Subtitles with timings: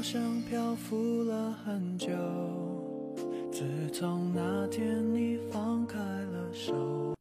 [0.00, 2.08] 好像漂浮了很久。
[3.52, 3.62] 自
[3.92, 7.19] 从那天你放开了手。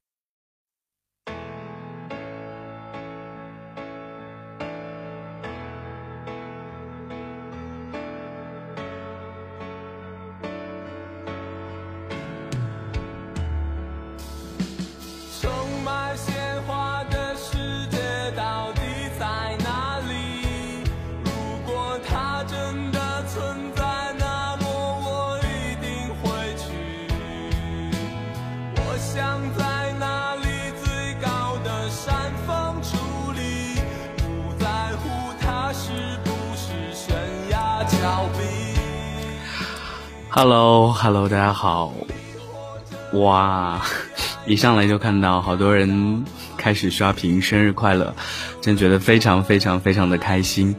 [40.42, 41.94] Hello，Hello，大家好。
[43.11, 43.82] 哇，
[44.45, 46.23] 一上来就看到好多人
[46.55, 48.16] 开始刷屏，生日快乐，
[48.61, 50.73] 真觉得非常非常非常的开心。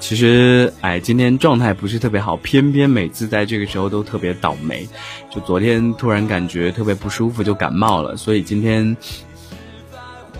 [0.00, 4.88] 其实，哎，今天状态不是特别好，偏偏每次在这个时候都特别倒霉。
[5.30, 8.96] 就昨天突然感觉特别不舒服，就感冒了，所以今天，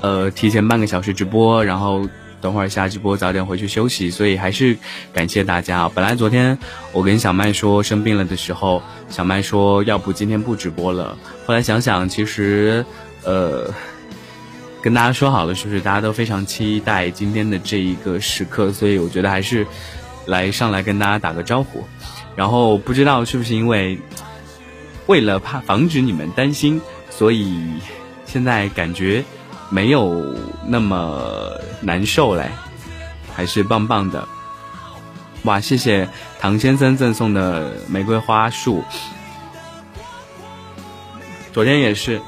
[0.01, 2.09] 呃，提前半个小时直播，然后
[2.45, 4.11] 等会儿下直播早点回去休息。
[4.11, 4.77] 所以还是
[5.15, 5.93] 感谢大家啊！
[5.95, 6.59] 本来昨天
[6.93, 11.17] 我跟小麦说生病了的时候，小麦说要不今天不直播了。
[11.47, 12.85] 后来想想，其实，
[13.25, 13.73] 呃。
[14.83, 18.71] 跟大家说好了，是不是大家都非常期待今天的这一个时刻？
[18.71, 19.67] 所以我觉得还是
[20.27, 21.83] 来上来跟大家打个招呼。
[22.37, 23.99] 然后不知道是不是因为
[25.07, 26.79] 为了怕防止你们担心，
[27.09, 27.57] 所以
[28.27, 29.25] 现在感觉
[29.71, 30.25] 没有
[30.67, 32.51] 那么难受嘞，
[33.35, 34.27] 还是棒棒的。
[35.43, 36.09] 哇，谢谢
[36.41, 38.83] 唐先生赠送的玫瑰花束，
[41.53, 42.21] 昨天也是。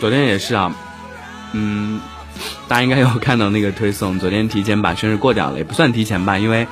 [0.00, 0.72] 昨天也是啊，
[1.52, 2.00] 嗯，
[2.68, 4.16] 大家应该有看到那个推送。
[4.16, 6.64] 昨天提前把生日过掉了，也不算提前吧，因为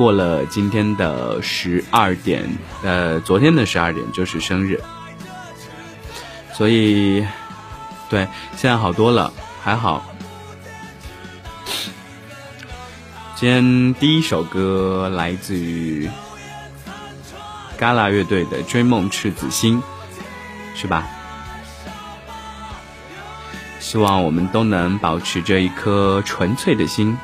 [0.00, 2.48] 过了今天的十二点，
[2.82, 4.80] 呃，昨天的十二点就是生日，
[6.54, 7.22] 所以
[8.08, 9.30] 对，现在好多了，
[9.62, 10.02] 还好。
[13.36, 16.08] 今天第一首歌来自于
[17.78, 19.82] Gala 乐队的《追梦赤子心》，
[20.80, 21.06] 是吧？
[23.78, 27.14] 希望我们都能保持着一颗纯粹的心。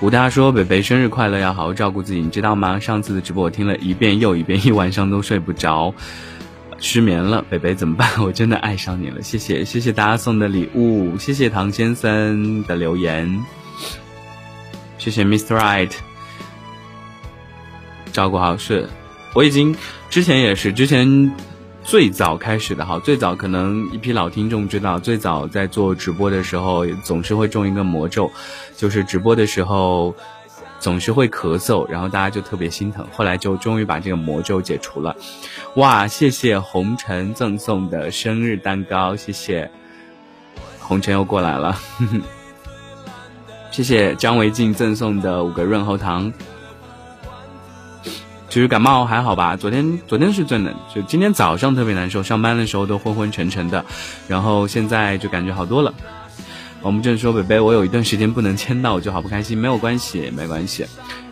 [0.00, 2.80] 吴大说：“北北生日快乐，要好好照顾自己，你知道吗？
[2.80, 5.92] 上次的直播我听了一遍又一遍，一晚上都睡不着，
[6.78, 7.44] 失眠了。
[7.50, 8.08] 北北怎么办？
[8.24, 13.44] 我真的爱上你了，谢谢谢谢大家送的礼物，谢谢唐先生的留言，
[14.96, 15.58] 谢谢 Mr.
[15.58, 15.92] Right，
[18.10, 18.88] 照顾好是，
[19.34, 19.76] 我已经
[20.08, 21.30] 之前也是之前。”
[21.82, 28.30] 最早开始的哈，最早可能一批老听众知道，最早在做直播的时候，总是会中一个魔咒，
[28.80, 30.14] 就是直播的时候
[30.78, 33.06] 总是会咳嗽，然后大家就特别心疼。
[33.14, 35.14] 后来就终于把这个魔咒解除了。
[35.74, 39.70] 哇，谢谢红尘赠送的生日蛋糕，谢谢
[40.78, 41.78] 红尘又过来了，
[43.70, 46.32] 谢谢张维静赠送的五个润喉糖。
[48.48, 53.84] 其实感冒还好吧，昨天昨天是最冷，就今天早上特别难受，上班的时候都昏昏沉沉的，
[54.26, 55.92] 然后现在就感觉好多了。
[56.82, 60.86] 我们正说北北，我有一段时间不能签到，我就好不开心，没有关系，没关系。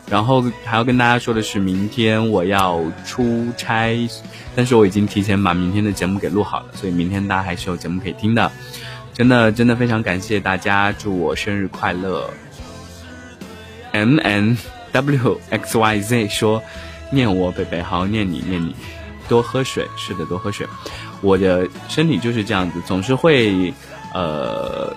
[0.08, 4.08] 然后还要跟大家说的是，明天我要出差，
[4.54, 8.50] 但是我已经提前把明天的节目给录好了，所以明天大家还是有节目可以听的。
[9.12, 12.30] 真的真的非常感谢大家，祝我生日快乐。
[13.92, 14.56] M N
[14.92, 16.62] W X Y Z 说。
[17.10, 18.76] 念我，北北，好好念你，念你，
[19.30, 20.66] 多喝水，是的，多喝水。
[21.22, 23.72] 我的身体就是这样子，总是会，
[24.12, 24.94] 呃，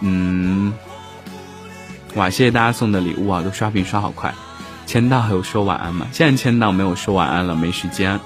[0.00, 0.72] 嗯，
[2.14, 4.34] 哇，谢谢大家送的礼物啊，都刷屏刷好快。
[4.86, 6.06] 签到还有说晚安吗？
[6.12, 8.18] 现在签到没有说晚安了，没时间。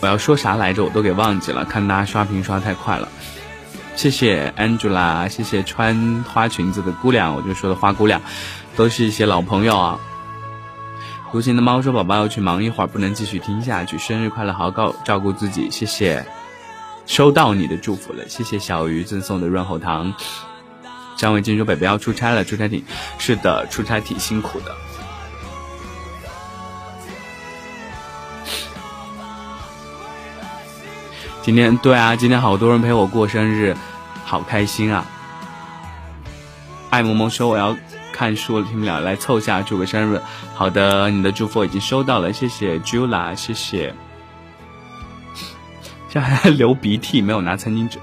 [0.00, 0.84] 我要说啥来着？
[0.84, 3.08] 我都给忘记了，看大家刷屏刷太快了。
[3.96, 8.20] 谢谢 Angela，谢谢穿花裙子的姑娘，我就说的花姑娘，
[8.76, 9.98] 都是一些老朋友啊。
[11.32, 13.98] 独行的猫说：“宝宝要去忙一会儿，不能继续听下去。
[13.98, 16.24] 生日快乐，好好照顾自己，谢谢。
[17.06, 20.12] 收到你的祝福了，谢谢小鱼赠送的润喉糖。”
[21.16, 22.84] 张伟金说：“北北要出差了，出差挺
[23.18, 24.74] 是的，出差挺辛苦的。”
[31.42, 33.74] 今天对啊，今天好多人陪我过生日，
[34.24, 35.06] 好开心啊！
[36.90, 37.74] 爱萌萌说：“我要。”
[38.12, 40.22] 看书了，听不了，来凑一下祝个生日。
[40.54, 43.94] 好的，你的祝福已经收到了，谢谢 Jula，谢，谢
[46.16, 47.98] 这还流鼻涕，没有拿餐巾纸。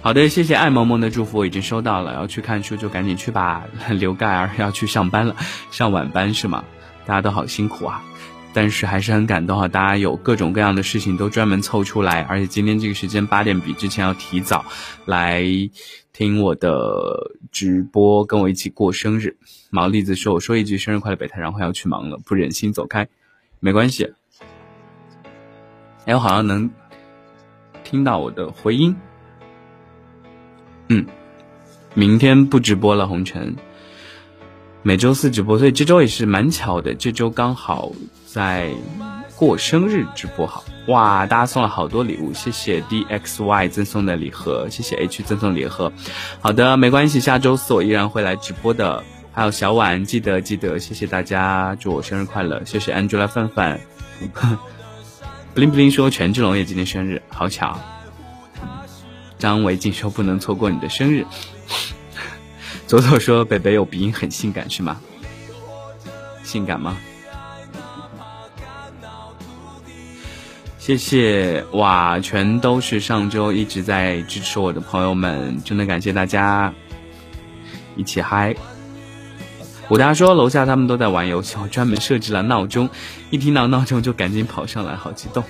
[0.00, 2.14] 好的，谢谢爱萌萌的祝福，我已经收到了。
[2.14, 3.64] 要去看书就赶紧去吧。
[3.92, 5.36] 刘盖儿要去上班了，
[5.70, 6.64] 上晚班是吗？
[7.04, 8.02] 大家都好辛苦啊，
[8.54, 9.68] 但是还是很感动啊！
[9.68, 14.64] 大家有各种各样的事情都专门凑出来，而且今天这个时间八点比之前要提早
[15.04, 15.44] 来
[16.14, 19.36] 听我的直播，跟我一起过生日。
[19.68, 23.08] 毛栗子说：“我说一句生日快乐，北太，然后要去忙了，不忍心走开，
[23.60, 24.14] 没关系。”
[26.10, 26.68] 哎，我好像能
[27.84, 28.96] 听到我的回音。
[30.88, 31.06] 嗯，
[31.94, 33.54] 明天不直播了，红尘。
[34.82, 37.92] 每周四直播，所以这周也是蛮巧的，这周刚好
[38.26, 38.72] 在
[39.36, 40.48] 过生日直播。
[40.48, 45.92] 好哇，大家送了好多礼物，谢谢 D X Y 赠送的礼盒，谢谢 H 赠送礼盒。
[46.40, 49.04] 好的，没关系，下周四我依然会来直播的。
[49.32, 52.64] 还有小婉，记得记得，谢谢大家，祝我生日快乐。
[52.64, 53.78] 谢谢 Angela 范范，
[55.52, 57.78] 不灵不灵说权志龙也今天生日，好巧。
[59.36, 61.26] 张维静说不能错过你的生日。
[62.86, 65.00] 左左说北北有鼻音很性感是吗？
[66.44, 66.96] 性感吗？
[70.78, 76.72] 谢谢哇，全都是上周一直在支持我的朋友们，真的感谢大家
[77.96, 78.54] 一起嗨。
[79.90, 82.88] 武大说楼下他们都在玩游戏，我专门设置了闹钟，
[83.30, 85.42] 一听到闹钟就赶紧跑上来，好激动。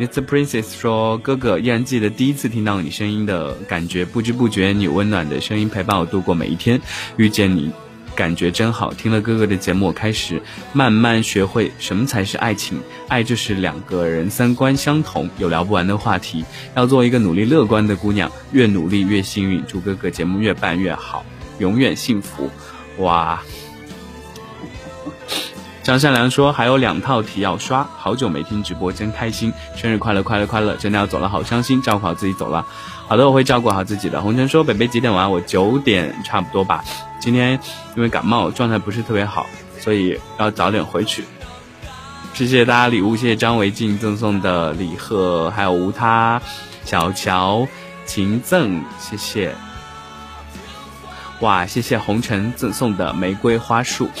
[0.00, 0.26] Mr.
[0.26, 6.80] Princess 说：“哥哥依然记得第一次听到你声音的感觉，不知不觉你温暖的声音陪伴我度过每一天。
[7.16, 7.70] 遇见你，
[8.16, 8.92] 感觉真好。
[8.92, 10.42] 听了哥哥的节目，我开始
[10.72, 12.80] 慢慢学会什么才是爱情。
[13.06, 16.44] 爱就是两个人三观相同，有聊不完的话题。
[16.74, 19.62] 要做一个努力乐观的姑娘，越努力越幸运。
[19.64, 21.24] 祝哥哥节目越办越好，
[21.58, 22.50] 永远幸福。
[22.98, 23.42] 哇！”
[25.82, 29.52] 张善良说：“还有两套题要刷，好久没听直播，真开心！
[29.76, 30.74] 生日快乐，快乐，快乐！
[30.76, 32.64] 真的要走了，好伤心，照顾好自己走了。
[33.06, 35.30] 好的，我会照顾好自己的。”红尘说：“北北几点玩？
[35.30, 36.82] 我九点差不多吧。
[37.20, 37.60] 今天
[37.96, 39.44] 因为感冒，状态不是特别好，
[39.78, 41.24] 所以要早点回去。
[42.32, 46.40] 谢谢大家礼物，谢谢张维静赠送的礼盒，还有无他、
[46.86, 47.68] 小乔、
[48.06, 49.54] 秦赠，谢谢。
[51.40, 54.08] 哇，谢谢红尘赠送的玫瑰花束。”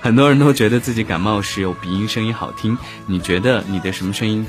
[0.00, 2.78] 很多人都觉得自己感冒时有鼻音，声音好听。
[3.06, 4.46] 你觉得你的什么声音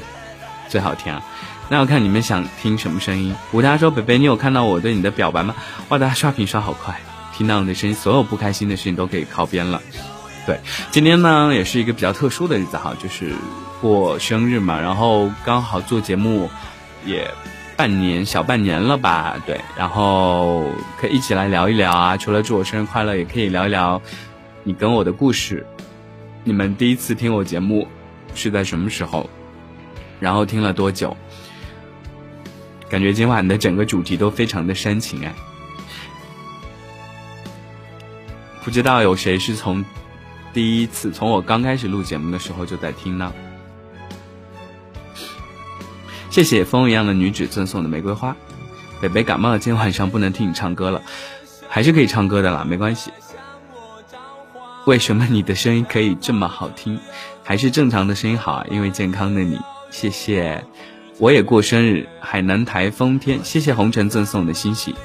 [0.69, 1.21] 最好听啊？
[1.67, 3.35] 那要看你们想听什么声音。
[3.51, 5.55] 吴达说：“北北，你有看到我对你的表白吗？”
[5.89, 6.99] 哇，大家刷屏刷好快，
[7.35, 9.81] 听到你的声音，所有不开心的事情都可以靠边了。
[10.45, 13.35] 对，今天呢也是一个比较特殊的日子哈，就是
[13.81, 16.49] 过生日嘛，然后刚好做节目
[17.05, 17.29] 也
[17.79, 19.41] 半年小半年了吧？
[19.45, 20.65] 对，然后
[20.99, 24.01] 可以一起来聊一聊啊，除了祝我生日快乐，也可以聊一聊。
[24.65, 25.65] 你跟我的故事，
[26.43, 27.87] 你们第一次听我节目
[28.35, 29.29] 是在什么时候？
[30.19, 31.15] 然后听了多久？
[32.89, 35.33] 感觉今晚的整个主题都非常的煽情哎！
[38.61, 39.85] 不知道有谁是从
[40.51, 43.33] 第一次从我刚开始录节目的时候就在听呢？
[46.29, 48.35] 谢谢风一样的女子赠送的玫瑰花。
[49.01, 51.01] 北北感冒了，今天晚上不能听你唱歌了，
[51.67, 53.11] 还是可以唱歌的啦，没关系。
[54.85, 56.99] 为什么你的声音可以这么好听？
[57.43, 58.65] 还是正常的声音好啊？
[58.69, 59.59] 因为健康的你，
[59.89, 60.63] 谢谢。
[61.17, 64.95] 我也过生日，海南台风天，谢谢红尘赠送的欣喜。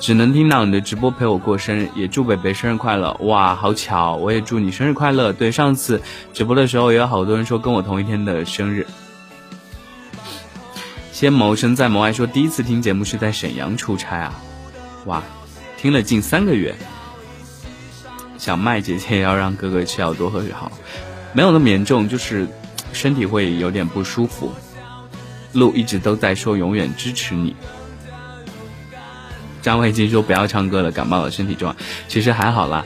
[0.00, 3.12] 只能听到你的直播陪我过生日，也祝北北生日快乐。
[3.20, 5.32] 哇，好巧，我也祝你生日快乐。
[5.32, 6.00] 对，上次
[6.32, 8.86] 直播的时候也有好多人说跟我同一天的生日。
[11.14, 14.42] 先谋生再谋爱说第一次听节目是在沈阳出差啊，
[15.04, 15.22] 哇，
[15.76, 16.74] 听了近三个月。
[18.36, 20.72] 小麦姐姐也要让哥哥吃药多喝水好，
[21.32, 22.48] 没有那么严重，就是
[22.92, 24.52] 身体会有点不舒服。
[25.52, 27.54] 路一直都在说永远支持你。
[29.62, 31.76] 张卫金说不要唱歌了，感冒了身体重要。
[32.08, 32.84] 其实还好啦。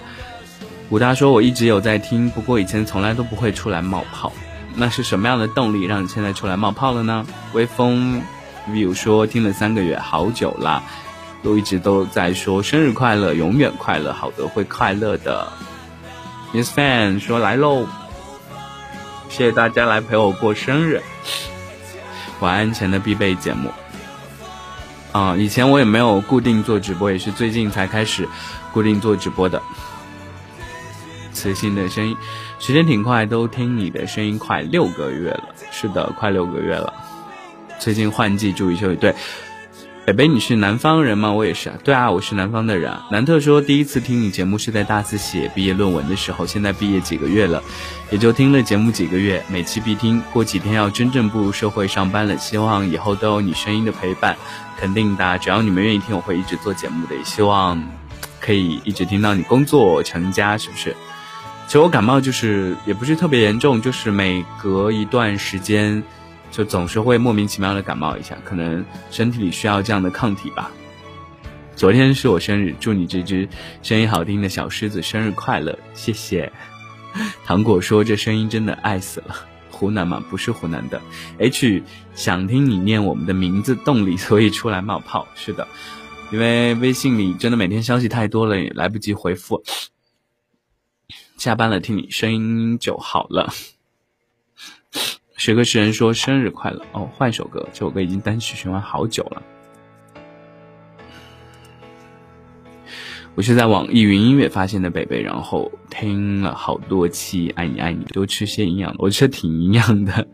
[0.90, 4.30] 武大说我一直有在听，不过以前从来都不会出来冒泡。
[4.78, 7.26] 那是什么样的动力让你现在出来冒泡了呢？
[7.52, 8.22] 微风
[8.70, 10.82] view 说听了三个月，好久了。
[11.42, 15.52] 都一直都在说生日快乐，永远快乐，好的会快乐的。
[16.52, 17.86] Miss Fan 说来喽，
[19.28, 21.02] 谢谢大家来陪我过生日。
[22.40, 23.70] 晚安前的必备节目。
[25.12, 28.28] 啊，以前我也没有固定做直播，也是最近才开始
[28.72, 29.62] 固定做直播的。
[31.32, 32.16] 磁性的声音，
[32.58, 35.54] 时间挺快，都听你的声音快六个月了。
[35.70, 36.92] 是的，快六个月了。
[37.78, 38.96] 最近换季，注意休息。
[38.96, 39.14] 对。
[40.04, 41.30] 北北，你是南方人吗？
[41.32, 41.76] 我也是啊。
[41.84, 42.90] 对啊，我是南方的人。
[42.90, 47.62] 啊南特说，第一次听你节目是在大四写毕业论文的时候，现在毕业几个月了，
[48.10, 50.20] 也就听了节目几个月，每期必听。
[50.32, 54.34] 过几天要真正步入社会上班了，希望以后都有你声音的陪伴。
[54.80, 57.14] 肯定的，只要你们愿意听，我会一直做节目的。
[57.14, 57.78] 也希望
[58.40, 60.96] 可以一直听到你工作成家，是不是？
[61.68, 66.02] 其实我感冒就是也不是特别严重，就是每隔一段时间。
[66.50, 70.70] 就总是会莫名其妙的感冒一下，可能身体里需要这样的抗体吧。
[71.76, 73.46] 昨天是我生日，祝你这只
[73.82, 76.50] 声音好听的小狮子生日快乐，谢谢。
[77.44, 79.36] 糖果说这声音真的爱死了，
[79.70, 80.24] 湖南吗？
[80.30, 81.02] 不是湖南的。
[81.36, 81.82] H
[82.14, 85.28] 想听你念我们的名字，动力所以出来冒泡。
[85.34, 85.68] 是的，
[86.32, 89.62] 因为微信里真的每天消息太多了，也来不及回复。
[91.38, 93.52] 下班了听你声音就好了。
[95.38, 99.40] 学歌诗人说生日快乐哦，换一首歌，这首歌已经单曲循环好久了。
[103.36, 110.26] 我是在网易云音乐发现的北北，然后听了好多期，爱你爱你，多吃些营养，我吃挺营养的。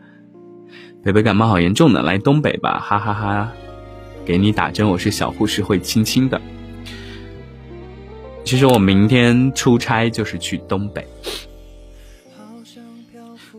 [1.02, 3.52] 北北感冒好严重的，来东北吧，哈哈哈，
[4.24, 6.40] 给你打针，我是小护士，会轻轻的。
[8.44, 11.04] 其实我明天出差就是去东北。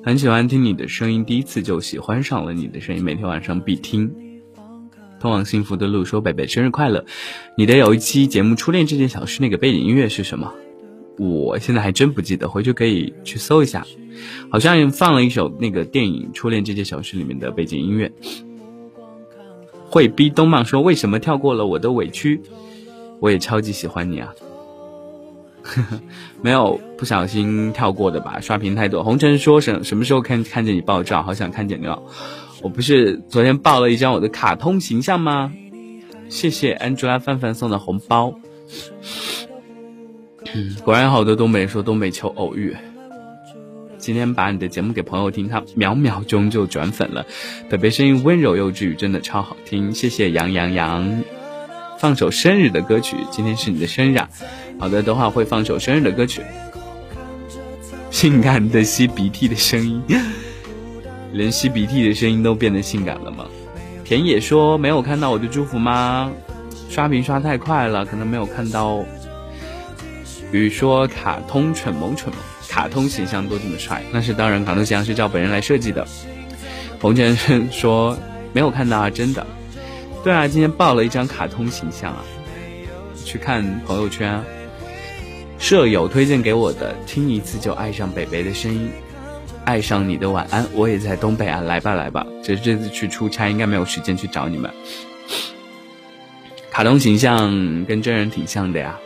[0.03, 4.13] 很喜欢听你的声音，第一次就喜欢上了你的声音，每天晚上必听。
[5.19, 7.03] 通往幸福的路说：“北北生日快乐！
[7.57, 10.53] 你的有一期节目《初恋这件小事》，那个背景音乐是什么？
[11.17, 13.83] 我现在还真不记得，回去可以去搜一下。
[14.51, 18.11] 好像放了一首那个电影《初恋这件小事》里面的背景音乐。
[19.89, 22.39] 会逼东漫说：“为什么跳过了我的委屈？”
[23.19, 24.31] 我也超级喜欢你啊。
[26.41, 28.39] 没有不小心跳过的吧？
[28.39, 29.03] 刷屏太多。
[29.03, 31.23] 红尘说什什么时候看看见你爆照？
[31.23, 32.03] 好想看见你哦！
[32.61, 35.51] 我不是昨天爆了一张我的卡通形象吗？
[36.29, 38.33] 谢谢 Angela 范范送的红包。
[40.53, 42.75] 嗯，果然好多东北人说东北求偶遇。
[43.97, 47.25] 今天把你的节目给朋友听，他秒秒钟就转粉了。
[47.69, 49.93] 北北声音温柔又治愈，真的超好听。
[49.93, 51.23] 谢谢杨洋洋。
[52.05, 54.29] 放首生日的歌曲，今天是你的生日啊！
[54.79, 56.43] 好的，等会会放首生日的歌曲。
[58.11, 60.03] 性感的吸鼻涕的声音，
[61.33, 63.45] 连吸鼻涕的声音都变得性感了吗？
[64.03, 66.31] 田野说没有看到我的祝福吗？
[66.91, 69.03] 刷屏刷太快了，可能没有看到。
[70.51, 76.07] 雨说卡通蠢萌蠢萌，卡通形象都这么帅，那是当然，卡通形象是照本人来设计的。
[77.01, 78.15] 红先生说
[78.53, 79.43] 没有看到啊，真的。
[80.25, 82.23] 对啊，今天爆了一张卡通形象啊！
[83.23, 84.43] 去看朋友圈，啊
[85.59, 88.89] 舍友推荐给我的，听一次就爱上北北的声音，
[89.65, 90.65] 爱上你的晚安。
[90.73, 94.71] 我也在东北啊，来吧来吧，只是这次去出差，应该没有时间去找你们。
[96.71, 98.97] 卡通形象跟真人挺像的呀。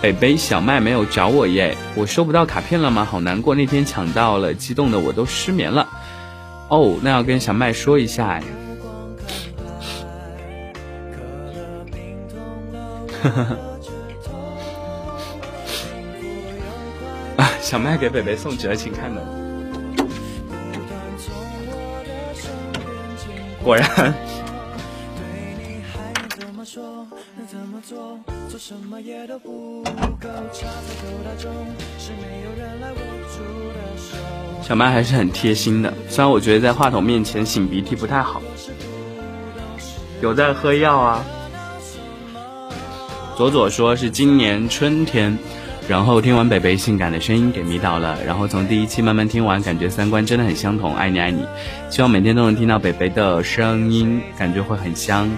[0.00, 3.04] 北北小麦没有找我耶，我收不到卡片了吗？
[3.04, 5.88] 好难过，那天抢到了，激动的我都失眠了。
[6.68, 8.44] 哦，那要跟小麦说一下呀。
[17.36, 19.22] 啊，小麦给北北送纸了，请开门。
[23.62, 24.14] 果然。
[34.66, 38.42] 小麦还是很贴心的，虽然我觉得在话筒面前擤鼻涕不太好，
[40.20, 41.24] 有在喝药啊。
[43.36, 45.38] 左左说是今年春天，
[45.88, 51.44] 然后听完北北性感的声音给迷倒了，然后从第一期慢慢听完，感觉三观真的很相同，爱你爱你，
[51.88, 55.30] 希望每天都能听到北北的声音，感觉会很香。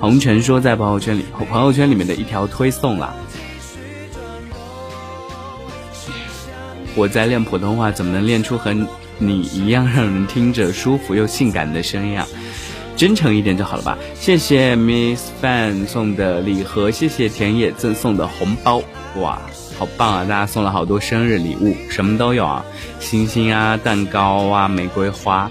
[0.00, 3.14] 红尘说在朋友圈里，朋友圈里面的一条推送啦。
[6.96, 8.74] 我在练普通话，怎么能练出和
[9.18, 12.26] 你一样让人听着舒服又性感的声音啊？
[12.96, 13.98] 真诚一点就好了吧。
[14.14, 18.82] 谢谢 Miss Fan 送的礼盒，谢谢田野赠送的红包，
[19.16, 19.38] 哇，
[19.78, 20.24] 好棒啊！
[20.24, 22.64] 大家送了好多生日礼物，什么都有啊，
[22.98, 25.50] 星星啊，蛋糕啊，玫瑰花。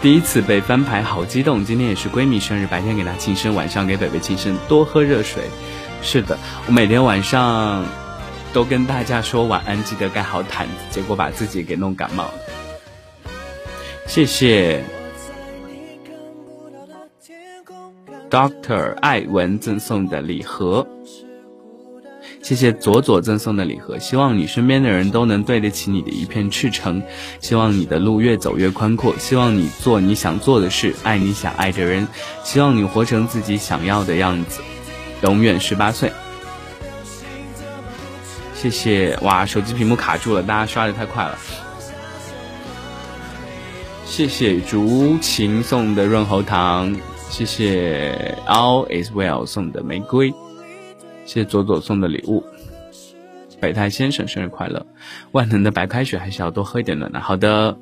[0.00, 1.64] 第一次被翻牌，好激动！
[1.64, 5.42] 今天也是闺蜜生日，白天给她庆生，晚上给北北庆生，多喝热水。
[6.02, 7.84] 是的，我每天晚上。
[8.52, 12.34] 都跟大家说晚安，记得盖好毯子，结果把自己给弄感冒了。
[14.06, 14.82] 谢谢
[18.28, 20.86] ，Doctor 艾文赠送的礼盒。
[22.42, 27.00] 谢谢左左赠送的礼盒，希望你身边的人都能对得起你的一片赤诚，
[27.38, 32.08] 希望你的路越走越宽阔，希望你做你想做的事，爱你想爱的人，
[32.42, 34.60] 希望你活成自己想要的样子，
[35.22, 36.10] 永远十八岁。
[38.60, 41.38] 谢谢哇，手机屏幕卡住了，大家刷的太快了。
[44.04, 46.94] 谢谢竹琴送的润喉糖，
[47.30, 50.30] 谢谢 All is well 送的玫瑰。
[51.24, 52.44] 谢谢左左送的礼物，
[53.58, 54.84] 北太先生生日快乐！
[55.32, 57.18] 万能的白开水还是要多喝一点的呢。
[57.18, 57.74] 好的，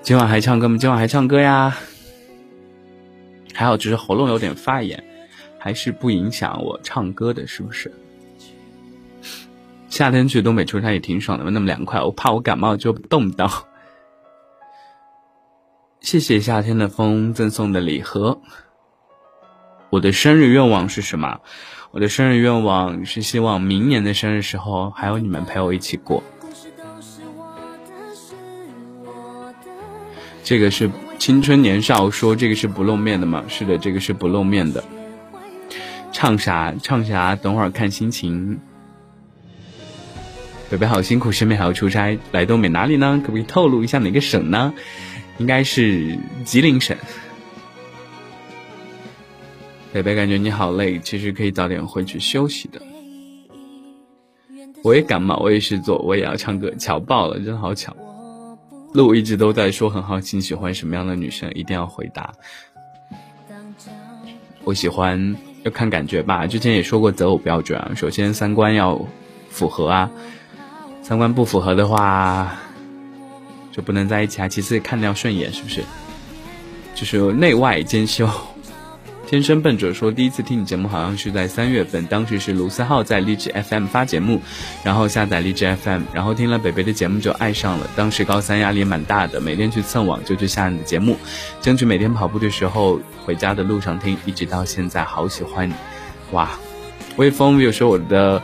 [0.00, 0.78] 今晚还唱歌吗？
[0.78, 1.76] 今晚还唱歌呀？
[3.52, 5.02] 还好，只是喉咙有点发炎，
[5.58, 7.92] 还是不影响我唱歌的，是不是？
[9.88, 13.50] 夏天去东北出差也挺爽的嘛，那么凉快，我怕我感冒就冻到。
[16.00, 18.40] 谢谢夏天的风赠送的礼盒。
[19.90, 21.40] 我的生日愿望是什么？
[21.92, 26.22] 我的生日愿望是希望明年的生日时候还有你们陪我一起过。
[30.44, 33.44] 这个是青春年少说这个是不露面的吗？
[33.48, 34.84] 是的，这个是不露面的。
[36.12, 36.74] 唱啥？
[36.82, 37.34] 唱啥？
[37.34, 38.60] 等会儿看心情。
[40.68, 43.20] 北北好辛苦，身边还要出差，来东北哪里呢？
[43.24, 44.74] 可不可以透露一下哪个省呢？
[45.38, 46.96] 应该是吉林省。
[49.92, 52.82] 北北感觉你好累，其实可以早点回去休息的。
[54.82, 57.96] 我也感冒，我也是做，我也要唱歌，巧爆了，真的好巧。
[58.92, 61.50] 路一直都在说很好奇，你喜欢什么样的女生？
[61.54, 62.32] 一定要回答。
[64.64, 69.00] 我喜欢要看感觉吧，之前也说过择偶标准啊，首先三观要
[69.48, 70.10] 符合啊，
[71.06, 72.52] 三观不符合的话
[73.70, 74.48] 就不能在一起啊。
[74.48, 75.84] 其次看的要顺眼，是不是？
[76.96, 78.28] 就是内外兼修。
[79.24, 84.42] 天生笨拙说，第一次听你节目好像是在三月份，当时是卢思浩在励志 FM 发节目，
[84.82, 87.88] 然后下载励志 FM，然后听了北北的节目就爱上了。
[87.94, 91.16] 当时高三压力蛮大的，每天去蹭网就去下你的节目，
[91.60, 95.74] 争取每天跑步的时候回家的路上听，一直到现在好喜欢你。
[96.32, 96.50] 哇，
[97.14, 98.42] 微风有时候我的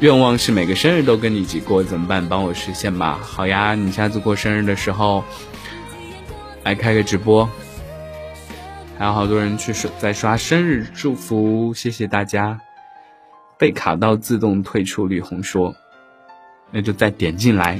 [0.00, 2.26] 愿望是每个生日都跟你一起过，怎么办？
[2.26, 3.18] 帮我实现吧。
[3.22, 5.22] 好呀，你下次过生日的时候
[6.64, 7.46] 来开个直播。
[8.98, 12.58] 还有好多人去刷在刷生日祝福，谢谢大家。
[13.58, 15.74] 被卡到自动退出，绿红说
[16.72, 17.78] ：“那就再点进来。”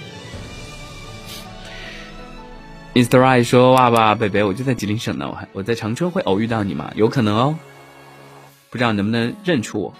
[2.92, 3.18] Mr.
[3.18, 6.92] Right 说：“哇哇，北北，我就在吉林省呢，我还我在长春会偶遇到你吗？
[6.96, 7.56] 有可能哦，
[8.68, 9.94] 不知道能不能认出我。”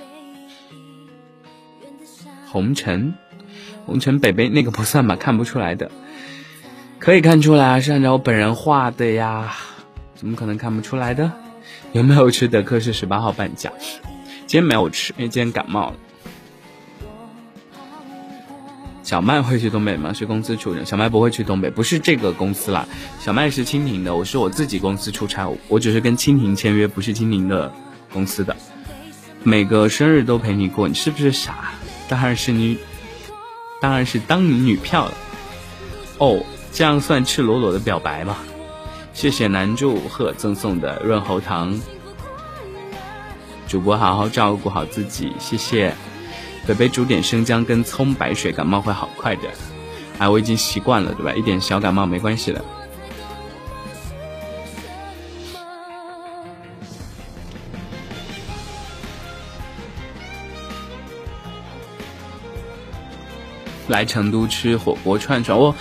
[2.51, 3.15] 红尘，
[3.87, 5.91] 红尘，北北那个不算吧，看不出来的，
[6.99, 9.55] 可以看出来啊，是按照我本人画的呀。
[10.17, 11.33] 怎么可能看不出来的？
[11.93, 13.73] 有没有吃德克士十八号半价？
[14.47, 15.97] 今天没有吃，因为今天感冒了。
[19.03, 20.13] 小麦会去东北吗？
[20.13, 20.85] 是公司出的。
[20.85, 22.87] 小麦不会去东北，不是这个公司啦。
[23.19, 27.73] 小麦是蜻蜓的，我是我自己公司出差，我只是跟蜻蜓签约，不是蜻蜓的
[28.13, 28.55] 公司的。
[29.43, 31.73] 每个生日都陪你过，你是不是傻？
[32.11, 32.77] 当然是你，
[33.81, 35.15] 当然是当你女票了。
[36.19, 38.37] 哦，这样算赤裸裸的表白吗？
[39.15, 41.81] 谢谢南祝贺赠送的润喉糖，
[43.69, 45.95] 主播好好照顾好自己，谢谢。
[46.67, 49.43] 北北煮点生姜跟葱白水，感冒会好快的。
[50.19, 51.33] 哎，我已经习惯了，对吧？
[51.33, 52.63] 一点小感冒没关系的。
[63.91, 65.75] 来成都吃火锅串串我。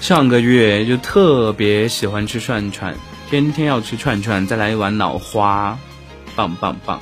[0.00, 2.94] 上个月就特别喜欢吃串串，
[3.30, 5.78] 天天要吃串串，再来一碗脑花，
[6.34, 7.00] 棒棒棒！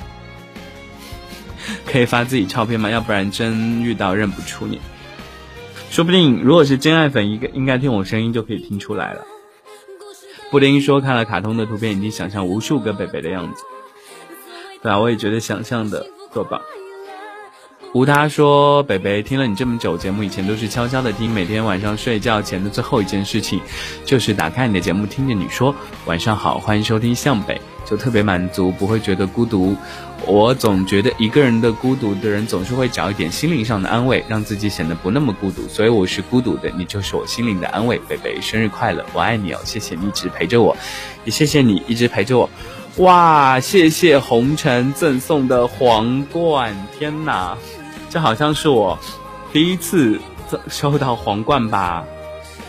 [1.85, 2.89] 可以发自己照片吗？
[2.89, 4.79] 要不然真遇到认不出你。
[5.89, 9.25] 说不定如果是真爱粉，应该应该听我声音就可以听出来了。
[10.51, 13.63] 布丁说看了卡通的图片，已经想象无数个北北的样子。
[14.83, 16.61] 对啊，我也觉得想象的多棒。
[17.93, 23.59] 吴他说：“北北听了你这么久节目，以前都是悄悄的听，每天晚上睡觉前的最后一件事情，
[24.05, 25.75] 就是打开你的节目，听着你说
[26.05, 29.75] 晚上好，欢迎收听向北，就特别满足，不会觉得孤独。
[30.25, 35.67] 我总觉得一个人的孤独的人，总是会找一点心灵上的安慰，让自己显得不那么孤独。
[35.67, 37.99] 所以我是孤独的，你就是我心灵的安慰。
[38.07, 40.77] 北北生日快乐，我爱你哦，谢谢你一直陪着我，
[41.25, 42.49] 也谢谢你一直陪着我。
[42.97, 47.57] 哇，谢谢红尘赠送的皇冠，天哪！”
[48.11, 48.99] 这好像是我
[49.53, 50.19] 第一次
[50.67, 52.05] 收到皇冠吧，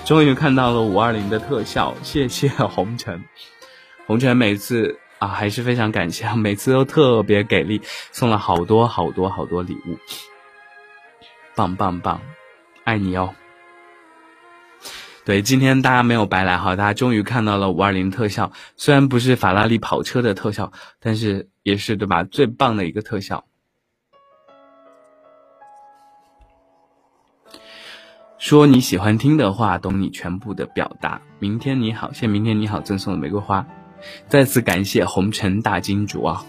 [0.04, 3.24] 终于看到了五二零的特效，谢谢 红尘。
[4.06, 9.98] 红尘每次啊，还是非常感谢，每次都特别给力，送了好多好多好多礼物，
[11.56, 12.20] 棒棒棒，
[12.84, 13.34] 爱你哦。
[15.24, 22.22] 对，今天大家没有白来哈，大家终于看到了五二零特效，虽然不是法拉利跑车的特效，但是也是对吧？
[22.22, 23.44] 最棒的一个特效。
[28.42, 31.22] 说你喜欢听的话，懂你全部的表达。
[31.38, 33.64] 明天你好，谢明天你好赠送的玫瑰花，
[34.26, 36.44] 再次感谢红尘大金主啊，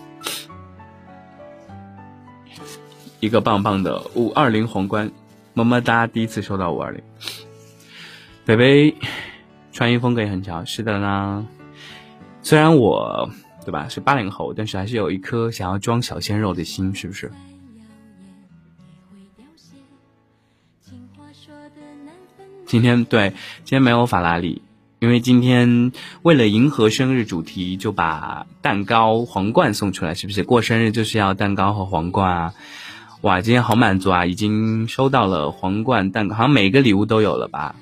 [3.19, 5.12] 一个棒棒的五二零皇冠，
[5.53, 6.08] 么么哒！
[6.08, 6.99] 第一次收到五二零。
[8.43, 8.95] 北北，
[9.71, 11.47] 穿衣风格也很潮，是的呢。
[12.41, 13.29] 虽然我
[13.63, 17.32] 对吧是八零后，但是还是有一颗想要装小鲜肉的心，是不是？
[22.73, 23.29] 今天对，
[23.63, 24.63] 今天没有法拉利，
[24.97, 25.91] 因为今天
[26.23, 30.41] 为了迎合生日主题，就把蛋糕、皇冠送出来，是不是？
[30.41, 32.53] 过生日就是要蛋糕和皇冠啊！
[33.21, 37.75] 哇，今天好满足啊，已经收到了皇冠、蛋糕，好像每个礼物都有了吧？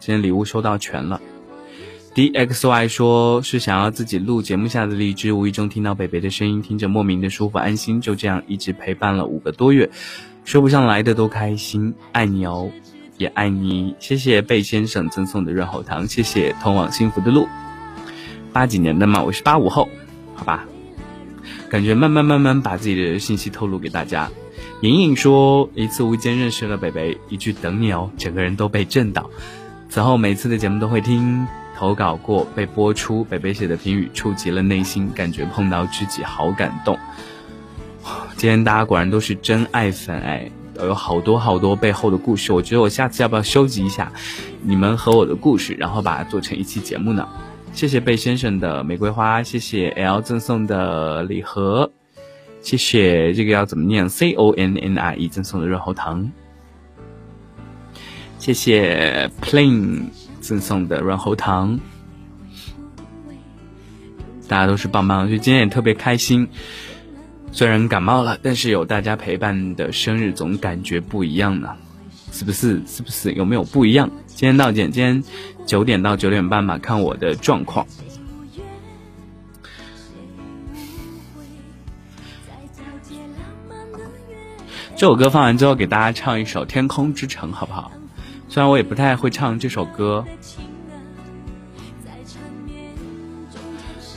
[0.00, 1.20] 今天礼物收到全了。
[2.12, 9.88] D X Y 说是想要自己录节目下的荔枝，无意中听到北北的声音，听着莫名的舒服安心，就这样一直陪伴了五个多月，
[10.44, 12.72] 说不上来的都开心，爱你哦，
[13.22, 13.94] 也爱你。
[14.00, 17.48] 谢谢贝先生赠送的润喉糖，谢谢通往幸福的路。
[18.52, 19.88] 八几年的嘛，我是八五后，
[20.34, 20.64] 好吧。
[21.70, 24.28] 感觉慢慢慢慢把自己的信息透露给大家。
[24.82, 29.30] 莹莹说一次无意间认识了北北，一句等你哦，整个人都被震到。
[29.88, 36.98] 此后每次的节目都会听，投稿过被播出，北北写的评语触及了内心，感觉碰到知己好感动。
[38.36, 44.12] 今天大家果然都是真爱粉哎，有好多好多背后的故事，我觉得我下次要不要收集一下
[44.62, 47.26] 你们和我的故事，然后把它做成一期节目呢？
[47.72, 51.90] 谢谢贝先生的玫瑰花，谢谢 L 赠送的礼盒，
[52.60, 56.30] 谢谢这个要怎么念 C O N N I E 赠送的润喉糖。
[58.38, 60.02] 谢谢 Plain
[60.40, 61.78] 赠送的润喉糖，
[64.48, 66.48] 大家都是棒棒，就今天也特别开心。
[67.54, 71.68] 虽然感冒了，但是有大家陪伴的生日，总感觉不一样呢，
[72.32, 72.80] 是不是？
[72.86, 73.32] 是不是？
[73.32, 74.10] 有没有不一样？
[74.26, 75.22] 今天到点，今天
[75.66, 77.86] 九点到九点半吧，看我的状况。
[84.96, 87.92] 这首歌放完之后，给大家唱一首《天空之城》，好不好？
[88.48, 90.24] 虽然我也不太会唱这首歌，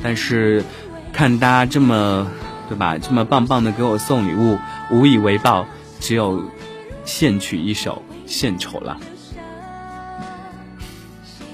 [0.02, 0.63] 但是
[1.12, 2.28] 看大家这么
[2.67, 4.58] 对吧，这么棒棒的给我送礼物，
[4.91, 5.65] 无以为报，
[5.99, 6.43] 只有
[7.04, 8.97] 献曲一首献丑了。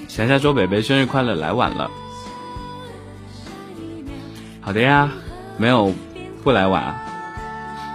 [0.08, 1.90] 霞霞说：“北北生日快乐，来晚了。”
[4.62, 5.10] 好的呀，
[5.58, 5.94] 没有
[6.44, 6.96] 不来晚啊。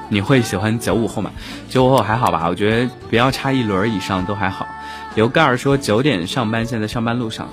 [0.08, 1.30] 你会喜欢九五后吗？
[1.68, 4.66] 九五后还好吧，我觉得不要差一轮以上都还好。
[5.14, 7.48] 刘盖儿说九点上班，现在上班路上，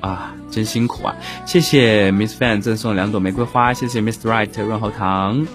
[0.00, 1.14] 啊，真辛苦啊！
[1.46, 5.46] 谢谢 Miss Fan 赠送两朵玫瑰花，谢谢 Miss Right 润喉糖。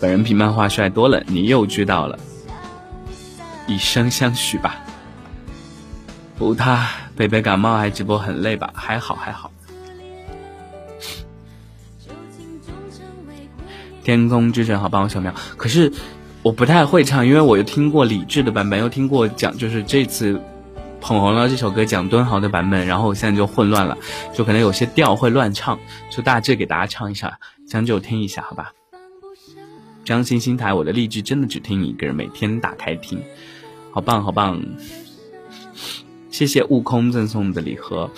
[0.00, 2.18] 本人比漫画帅多了，你又知道了。
[3.66, 4.76] 以身相许吧。
[6.38, 8.72] 不，他北北感冒还直播很累吧？
[8.74, 9.50] 还好还好。
[14.02, 15.34] 天空之城好棒，小苗。
[15.56, 15.92] 可是。
[16.44, 20.42] 我不太会唱，因为我又听过李志的版本，又听过讲，就是这次
[21.02, 23.98] 捧红了这首歌蒋敦豪的版本，然后我现在就混乱了，
[24.32, 28.72] 就可能有些调会乱唱，就大致给大家唱一下，将就听一下，好吧？
[30.04, 33.20] 张星星台，我的励志真的只听你一个人，每天打开听，
[33.90, 34.62] 好棒好棒！
[36.30, 38.10] 谢谢悟空赠送的礼盒，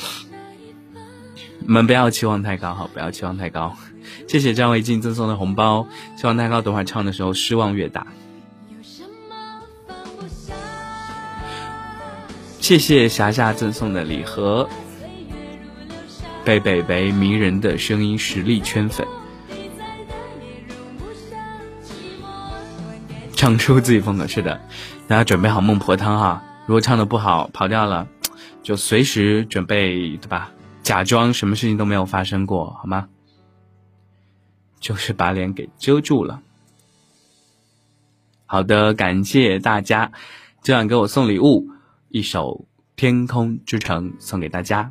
[1.60, 3.74] 你们不要期望太高，好，不要期望太高。
[4.28, 8.06] 谢谢张维静赠送的红包，希望蛋糕等会儿唱的时候失望越大。
[12.64, 14.66] 谢谢霞霞赠送的礼盒，
[16.46, 19.06] 贝贝贝迷人的声音实力圈粉，
[23.36, 24.62] 唱出自己风格是的，
[25.06, 28.08] 大家准备好孟婆汤哈，如果唱的不好跑调了，
[28.62, 30.50] 就随时准备对吧？
[30.82, 33.08] 假装什么事情都没有发生过好吗？
[34.80, 36.40] 就是把脸给遮住了。
[38.46, 40.12] 好的，感谢大家，
[40.62, 41.68] 今晚给我送礼物，
[42.14, 42.54] 一首
[42.94, 44.88] 《天空之城》送给大家。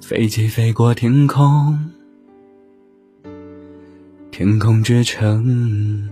[0.00, 1.78] 飞机飞过天空。
[4.32, 6.10] 天空之城，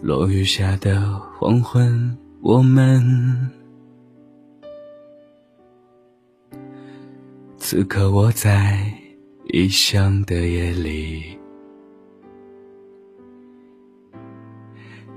[0.00, 3.63] 落雨下的黄昏，我们。
[7.66, 8.78] 此刻我在
[9.44, 11.24] 异乡的夜里，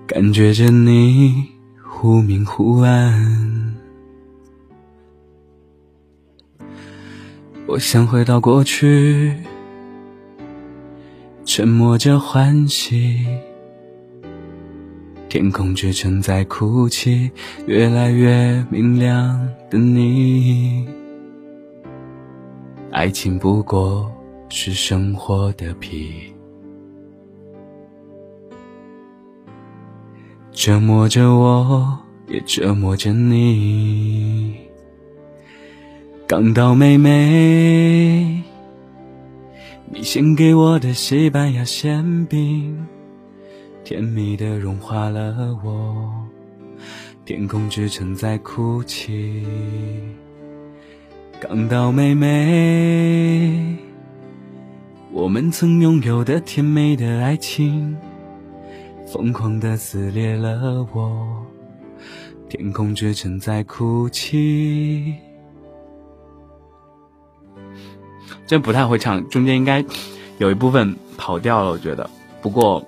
[0.08, 1.46] 感觉着你
[1.84, 3.76] 忽明忽暗。
[7.68, 9.36] 我想回到过去。
[11.44, 13.26] 沉默着欢喜，
[15.28, 17.30] 天空却正在哭泣，
[17.66, 19.38] 越来越明亮
[19.70, 20.88] 的你。
[22.98, 24.12] 爱情不过
[24.50, 26.34] 是生活的皮，
[30.52, 31.96] 折磨着我，
[32.28, 34.58] 也折磨着你。
[36.28, 38.42] 港岛妹妹。
[39.92, 42.84] 你献给我的西班牙馅饼，
[43.84, 46.12] 甜蜜的融化了我。
[47.26, 49.46] 天空之城在哭泣，
[51.40, 53.78] 港岛妹妹，
[55.12, 57.96] 我们曾拥有的甜美的爱情，
[59.06, 61.46] 疯狂的撕裂了我。
[62.50, 65.14] 天空之城在哭泣。
[68.48, 69.86] 真不太会唱，中间应该
[70.40, 72.10] 有一部分跑调了，我觉得。
[72.42, 72.84] 不过，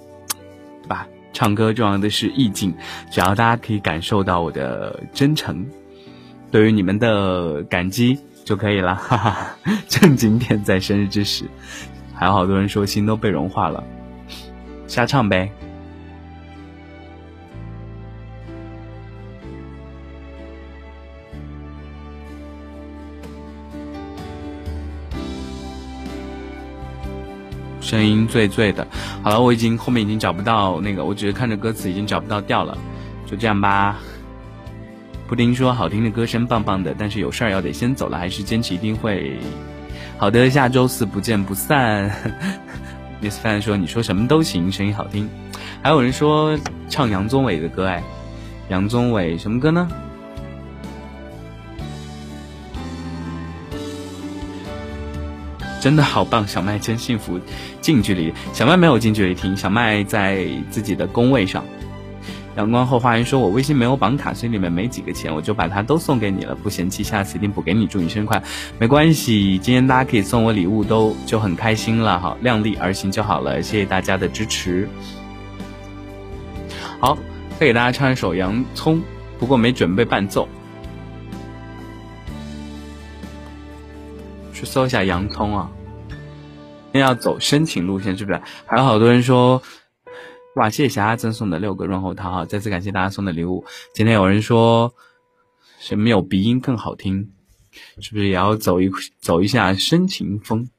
[0.81, 1.07] 对 吧？
[1.33, 2.73] 唱歌重要的是意境，
[3.11, 5.63] 只要大家可以感受到我的真诚，
[6.49, 8.17] 对于你们的感激
[8.49, 8.95] 就可以了。
[8.95, 9.55] 哈哈，
[9.87, 11.45] 正经点，在生日之时，
[12.15, 13.83] 还有好多人说心都被融化了，
[14.87, 15.51] 瞎唱呗。
[27.79, 28.87] 声音醉醉的，
[29.21, 32.75] 好了，我已经后面已经找不到那个，我只是看着歌词已经找不到调了，
[33.27, 33.99] 就这样吧。
[35.29, 39.37] 布丁说好听的歌声棒棒的，但是有事儿要得先走了，还是坚持一定会
[40.17, 40.49] 好的。
[40.49, 42.09] 下周四不见不散。
[43.21, 45.29] Miss Fan 说你说什么都行，声音好听。
[45.83, 46.57] 还有人说
[46.89, 48.01] 唱杨宗纬的歌哎，
[48.69, 49.87] 杨宗纬什么歌呢？
[55.79, 57.39] 真的好棒，小麦真幸福，
[57.81, 58.33] 近距离。
[58.51, 61.63] 小麦没有近距离听，小麦在自己的工位上。
[62.59, 67.87] 阳光后花园说：“我微信没有绑卡，所以里面没几个钱，我就把它都送给你了，不嫌弃，下次一定补给你。
[67.87, 68.43] 祝你生日快乐！
[68.77, 73.61] 没关系，今天大家可以送我礼物，都就很开心了哈，量力而行就好了。
[73.61, 74.89] 谢谢大家的支持。
[76.99, 77.17] 好，
[77.57, 78.97] 再给大家唱一首《洋葱》，
[79.39, 80.45] 不过没准备伴奏。
[84.53, 85.71] 去搜一下洋葱啊！
[86.91, 88.41] 要走深情路线是不是？
[88.65, 89.61] 还有好多人说，
[90.59, 92.45] 哇，谢谢霞赠送的六个润喉糖哈！
[92.45, 93.63] 再次感谢大家送的礼物。
[93.93, 94.93] 今天有人说，
[95.79, 97.31] 什么有鼻音更好听？
[98.01, 98.91] 是不是也要走一
[99.21, 100.69] 走一下深情风？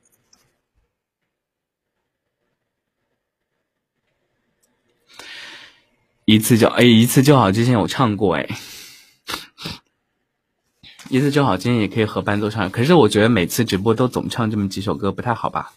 [6.27, 7.51] 一次就哎，一次就好。
[7.51, 8.47] 之前有唱过哎。
[11.09, 12.71] 一次就好，今天也可以和伴奏唱。
[12.71, 15.73] 可是我觉得每次直播都总唱这么几首歌不太好吧？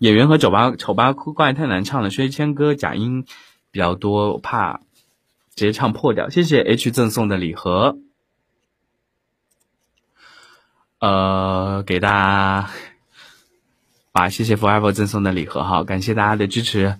[0.00, 3.26] 演员和酒吧丑八怪太难唱了，薛之谦歌假音
[3.70, 4.80] 比较多，我怕
[5.54, 6.30] 直接唱破掉。
[6.30, 7.98] 谢谢 H 赠送的礼盒，
[11.00, 12.70] 呃，给大家，
[14.12, 16.96] 哇，谢谢 Forever 赠送的礼盒哈，感谢大家的支持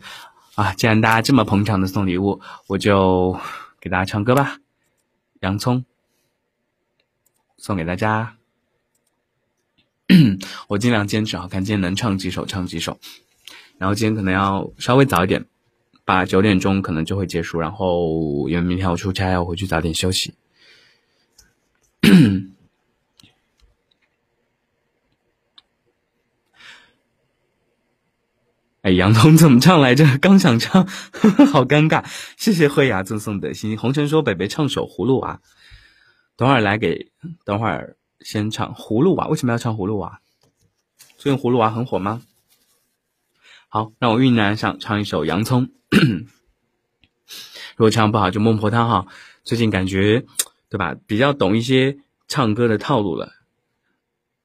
[0.55, 0.75] 啊！
[0.75, 3.41] 既然大家这么捧场的送礼物，我就
[3.81, 4.59] 给大家唱歌吧。
[5.41, 5.87] 洋葱
[7.57, 8.37] 送给大家，
[10.69, 12.99] 我尽量坚持好，看今天能唱几首唱几首，
[13.79, 15.47] 然后今天可能要稍微早一点，
[16.05, 20.35] 八九点钟可能就会结束，然后因为明天我出差要回去早点休息。
[28.83, 30.17] 哎，杨彤怎么唱来着？
[30.19, 30.87] 刚想唱，
[31.53, 32.03] 好尴尬。
[32.39, 33.77] 谢谢慧雅赠送的心。
[33.77, 35.43] 红尘说：“北北唱首葫芦娃。”
[36.35, 37.13] 等会儿来给，
[37.45, 39.29] 等会儿先唱葫芦娃。
[39.29, 40.21] 为什么要唱葫芦娃？
[41.17, 42.23] 最近葫芦娃很火吗？
[43.69, 45.71] 好，让我酝酿上唱一首洋葱。
[47.77, 49.07] 如果唱不好就孟婆汤哈。
[49.43, 50.27] 最近感觉，
[50.69, 50.95] 对吧？
[51.07, 53.33] 比较懂一些唱歌的套路了。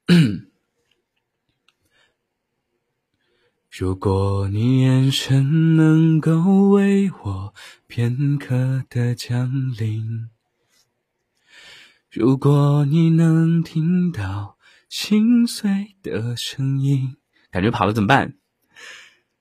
[3.70, 7.52] 如果你眼神能够为我
[7.86, 10.30] 片刻的降临，
[12.18, 14.56] 如果你能听到
[14.88, 17.14] 心碎的声音，
[17.50, 18.36] 感觉跑了怎么办？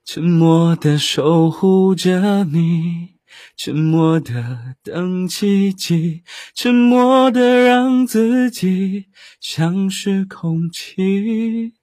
[0.03, 3.15] 沉默的守护着你，
[3.55, 9.05] 沉默的等奇迹，沉默的让自己
[9.39, 11.75] 像是空气。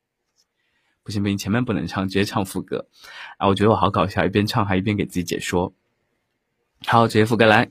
[1.03, 2.87] 不行不行，前面不能唱，直接唱副歌。
[3.39, 5.73] 啊，我觉得我好搞笑，一边唱还一边给自己解说。
[6.85, 7.71] 好，直接副歌来。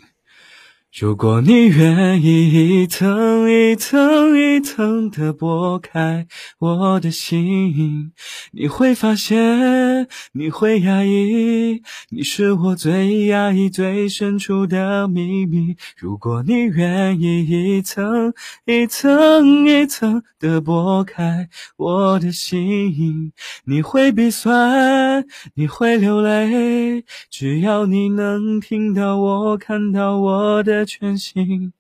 [1.00, 6.28] 如果你愿意一层一层一层的剥开
[6.60, 8.12] 我的心，
[8.52, 15.78] 你会发现你会压抑，你是我最压抑最深处的秘密。
[15.96, 18.34] 如果你愿意一层
[18.66, 23.32] 一层一层的剥开我的心，
[23.64, 30.81] 你会鼻酸，你会流泪，只要你能听到我，看到我的。
[30.86, 31.74] 全心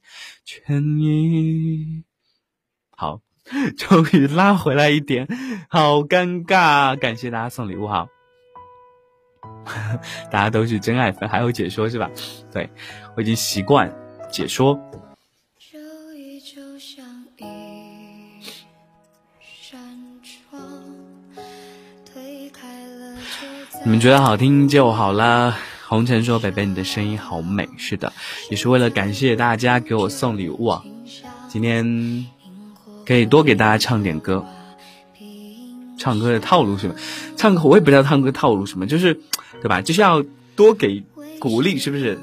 [0.45, 2.03] 全意，
[2.89, 3.21] 好，
[3.77, 5.27] 终于拉回来一点，
[5.69, 8.07] 好尴尬，感谢大家送礼物哈，
[10.31, 12.09] 大家都是真爱粉，还有解说是吧？
[12.51, 12.69] 对
[13.15, 13.93] 我已经习惯
[14.31, 14.79] 解说。
[23.83, 25.57] 你们觉得好听就好了。
[25.91, 28.13] 红尘说：“北北，你的声音好美。”是的，
[28.49, 30.81] 也是为了感谢大家给我送礼物啊。
[31.49, 32.25] 今天
[33.05, 34.45] 可以多给大家唱点歌。
[35.97, 36.95] 唱歌的套路是什么？
[37.35, 39.13] 唱歌我也不知道唱歌套路什么，就是
[39.61, 39.81] 对吧？
[39.81, 40.23] 就是要
[40.55, 41.03] 多给
[41.39, 42.17] 鼓励，是不是？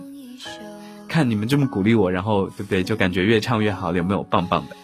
[1.06, 2.82] 看你们这么鼓励我，然后对不对？
[2.82, 4.76] 就感觉越唱越好，有没有棒棒的？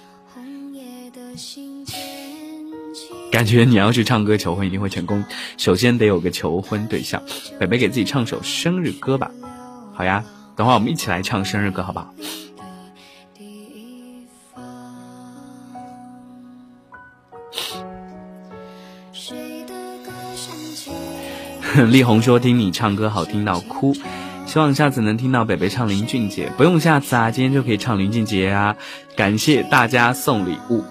[3.35, 5.25] 感觉你要去唱歌求婚一定会成功，
[5.57, 7.21] 首先得有个求婚对象。
[7.59, 9.29] 北北给自己唱首生日歌吧，
[9.93, 12.15] 好呀，等会儿我们一起来唱生日歌，好不好？
[21.91, 23.93] 丽红说听你唱歌好听到哭，
[24.47, 28.77] 希望下次能听到北北唱林俊杰，不用下次啊，今天就可以唱林俊杰啊！
[29.17, 30.85] 感谢大家送礼物。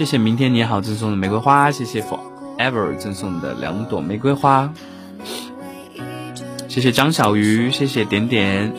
[0.00, 4.72] 谢谢明天你好赠送的玫瑰花，谢谢 Forever 赠送的两朵玫瑰花，
[6.68, 8.72] 谢谢张小鱼，谢谢点点。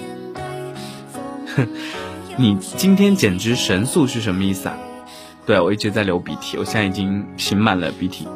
[2.37, 4.75] 你今天简直神速是什么意思啊？
[5.45, 8.27] 对我一直在流鼻涕，我现在已经擤满了鼻涕。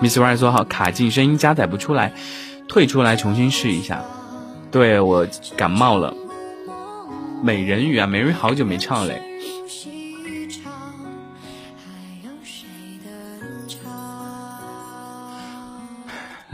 [0.00, 2.14] Miss Y 说好卡进声音加载不出来，
[2.66, 4.02] 退出来重新试一下。
[4.70, 6.14] 对我感冒了，
[7.42, 9.20] 美人鱼啊，美人鱼好久没唱嘞。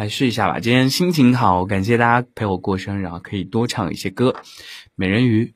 [0.03, 4.35] 来试一下吧，今天心情好，感谢大家陪我过生日，然后可以多唱一些歌。
[4.97, 5.55] 美人鱼，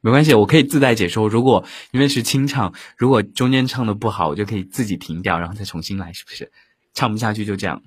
[0.00, 1.28] 没关系，我可以自带解说。
[1.28, 6.52] 如果因为是清唱，如果中间唱的不好，我就可以自己停掉，然后再重新来，是不是？
[6.94, 7.82] 唱不下去就这样。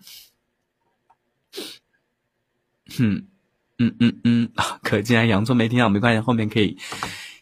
[3.00, 3.28] 嗯
[3.78, 4.50] 嗯嗯嗯，
[4.84, 6.78] 可既然洋葱没听到，没关系，后面可以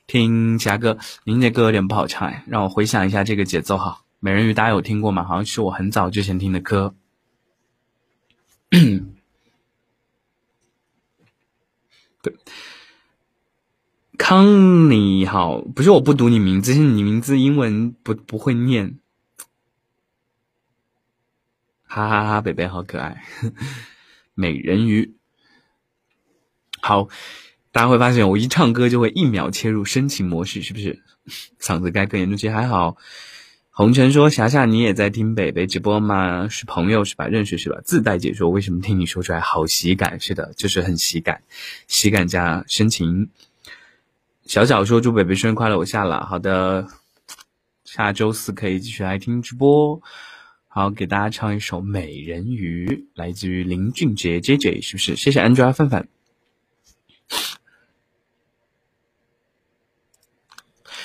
[0.05, 0.95] 听其他歌。
[1.23, 4.03] 您这歌有点不好唱，哎，让我回想一下这个节奏哈。
[4.19, 5.23] 美人鱼大家有听过吗？
[5.23, 6.93] 好像是我很早之前听的歌。
[12.21, 12.35] 对，
[14.17, 18.99] 康你好，不是我不读你名字，是你名字英文不不会念。
[21.83, 23.23] 哈哈哈，北北好可爱，
[24.35, 25.15] 美人鱼。
[26.81, 27.07] 好，
[27.71, 31.01] 大家会发现我一唱歌就会一秒切入深情模式，是不是？
[31.59, 32.97] 嗓子该更严重些还好。
[33.77, 36.47] 红尘说：“霞霞，你也在听北北直播吗？
[36.49, 37.27] 是朋友是吧？
[37.27, 37.79] 认识是吧？
[37.85, 40.19] 自带解说，为什么听你说出来好喜感？
[40.19, 41.43] 是的，就是很喜感，
[41.85, 43.29] 喜感加深情。”
[44.47, 46.87] 小小说：“祝北北生日快乐！”我下了，好的，
[47.83, 50.01] 下周四可以继续来听直播。
[50.67, 55.15] 好，给大家唱一首《美人鱼》，来自于林俊杰 J J，是不是？
[55.15, 56.07] 谢谢 Angela 范范。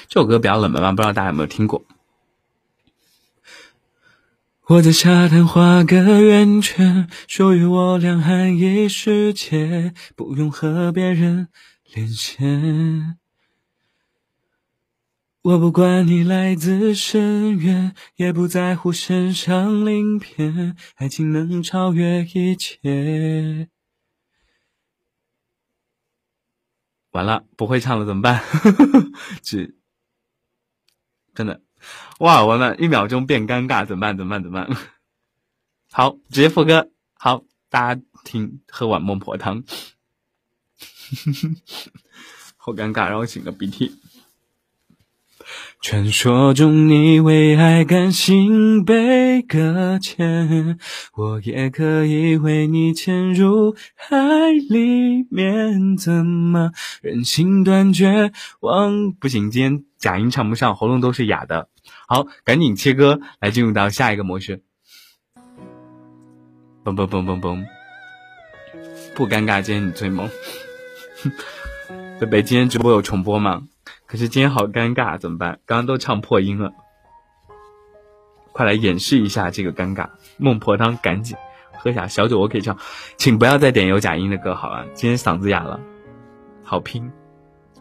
[0.08, 1.84] 这首歌比较冷门吧，不知道大家有没有听过。
[4.68, 11.48] 我在沙滩画个圆圈，属于我俩含义世界，不用和别人
[11.92, 13.18] 连线。
[15.42, 23.68] 我不管你来自深渊，也不在乎身上鳞片，爱情能超越一切。
[27.10, 28.40] 完了，不会唱了怎么办？
[29.42, 29.76] 只
[31.34, 31.62] 真的。
[32.22, 34.16] 哇，完了，一秒钟变尴尬，怎么办？
[34.16, 34.40] 怎么办？
[34.44, 34.76] 怎么办？
[35.90, 36.88] 好，直接副歌。
[37.14, 39.64] 好，大家听，喝碗孟婆汤，
[42.56, 43.98] 好尴尬，让我擤个鼻涕。
[45.80, 50.78] 传说中你为爱甘心被搁浅，
[51.14, 54.16] 我也可以为你潜入海
[54.70, 56.70] 里面，怎么
[57.00, 58.32] 忍心断绝？
[58.60, 61.68] 忘不行，今天假音唱不上，喉咙都是哑的。
[62.12, 64.60] 好，赶紧切歌，来进入到下一个模式。
[66.84, 67.64] 嘣嘣嘣嘣嘣，
[69.14, 70.28] 不尴尬，今天你最萌。
[72.20, 73.62] 贝贝，今天直播有重播吗？
[74.04, 75.58] 可是今天好尴尬，怎么办？
[75.64, 76.70] 刚刚都唱破音了，
[78.52, 80.10] 快来演示一下这个尴尬。
[80.36, 81.34] 孟婆汤，赶紧
[81.78, 82.76] 喝下小酒，我可以唱，
[83.16, 85.80] 请不要再点有假音的歌，好了，今天嗓子哑了，
[86.62, 87.10] 好拼。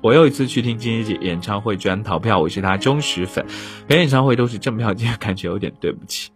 [0.01, 3.45] 我又一次去听金姐演唱会，居然逃票，我是她忠实粉，
[3.87, 6.31] 连演唱会都是正票，今天感觉有点对不起。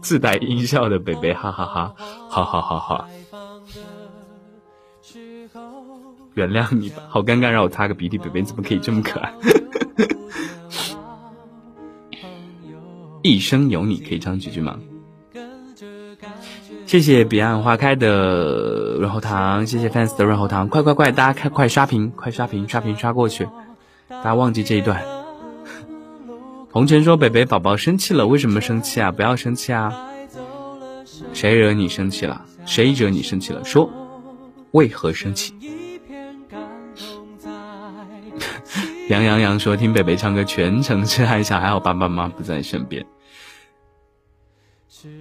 [0.00, 1.94] 自带音效的北北，哈哈哈，
[2.28, 3.06] 好好好好。
[6.34, 8.16] 原谅你吧，好尴尬，让我擦个鼻涕。
[8.16, 9.32] 北北你怎么可以这么可爱？
[13.22, 14.78] 一生有你，可以唱几句吗？
[16.90, 23.46] 谢谢彼岸花开的润喉糖，谢谢 fans 的润喉糖，快快快，大家快快刷屏，快刷屏，刷屏刷过去，
[24.08, 25.00] 大家忘记这一段。
[26.72, 29.12] 红尘说：“北北宝宝生气了，为什么生气啊？
[29.12, 29.92] 不要生气啊！
[31.32, 32.44] 谁惹你生气了？
[32.66, 33.64] 谁惹你生气了？
[33.64, 33.88] 说，
[34.72, 35.54] 为何生气？”
[39.08, 43.06] 杨洋洋说：“听北北唱歌，全程是爱笑，还好爸爸妈妈不在身边，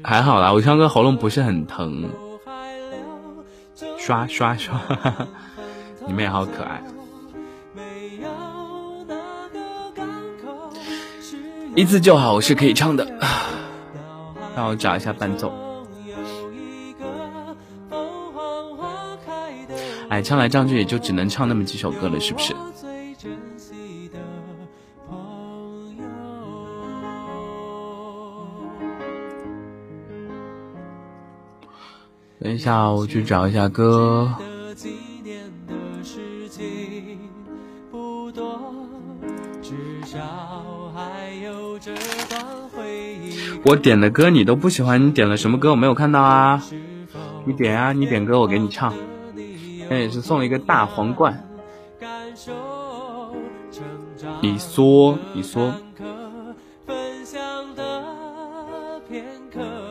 [0.04, 2.10] 还好啦，我唱歌喉咙不是很疼。”
[3.98, 4.82] 刷刷刷，
[6.08, 6.82] 你们也好可爱。
[11.76, 13.06] 一次就好，我是可以唱的。
[14.56, 15.54] 让我找一下伴奏。
[20.10, 22.54] 哎，唱来唱去也就只能唱那么几首歌了，是不是？
[32.42, 34.34] 等一下，我去找一下歌。
[43.66, 45.72] 我点的歌你都不喜欢，你点了什么歌？
[45.72, 46.64] 我没有看到啊！
[47.46, 48.94] 你点啊，你点歌我给你唱。
[49.90, 51.46] 那也是送了一个大皇冠。
[54.42, 55.74] 你说，你说。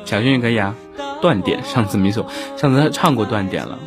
[0.07, 0.74] 小幸运可以啊。
[1.21, 2.25] 断点，上次没说，
[2.57, 3.79] 上次他唱过断点了，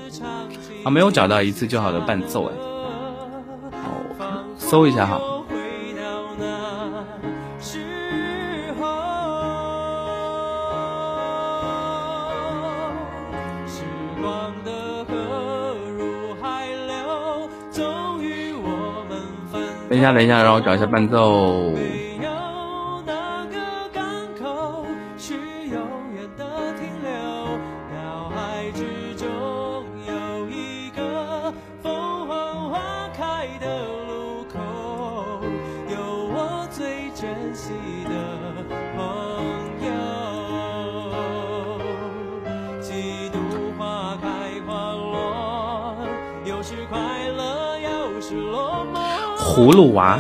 [0.83, 2.53] 啊，没有找到一次就好的伴奏哎，
[3.73, 5.19] 哦，搜一下哈。
[19.89, 21.73] 等一下，等一下，让我找一下伴奏。
[49.91, 50.19] 葫芦娃，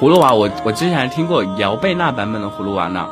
[0.00, 3.08] 葫芦娃，我我之前还听过姚贝娜版本的葫芦娃呢，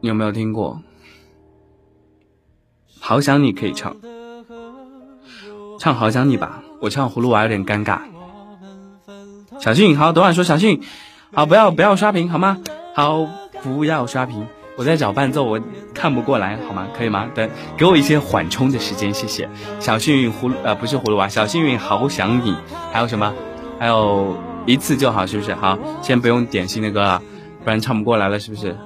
[0.00, 0.80] 你有没有听过？
[3.00, 3.96] 好想你可以唱，
[5.80, 8.02] 唱好想你吧，我唱葫芦娃有点尴尬。
[9.58, 10.80] 小信，好，等会说小信，
[11.32, 12.58] 好，不要不要刷屏好吗？
[12.94, 13.26] 好，
[13.64, 14.46] 不要刷屏。
[14.78, 15.60] 我在找伴奏，我
[15.92, 16.86] 看不过来，好吗？
[16.96, 17.28] 可以吗？
[17.34, 19.50] 等给我一些缓冲的时间，谢谢。
[19.80, 22.54] 小幸运葫芦呃不是葫芦娃，小幸运好想你，
[22.92, 23.34] 还有什么？
[23.76, 25.52] 还有一次就好，是不是？
[25.52, 27.20] 好，先不用点新的歌了，
[27.64, 28.76] 不然唱不过来了，是不是？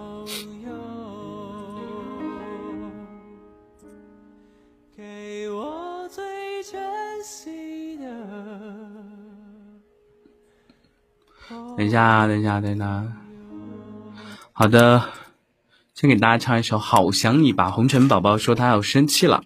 [11.76, 13.05] 等一下，等一下，等一下。
[14.53, 15.03] 好的。
[16.03, 17.70] 先给大家唱一首《好想你》吧。
[17.70, 19.44] 红尘宝宝说他要生气了，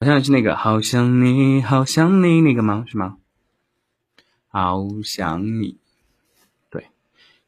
[0.00, 2.86] 好像是那个“好想你，好想你”那个吗？
[2.88, 3.18] 是吗？
[4.46, 5.76] 好想你，
[6.70, 6.88] 对，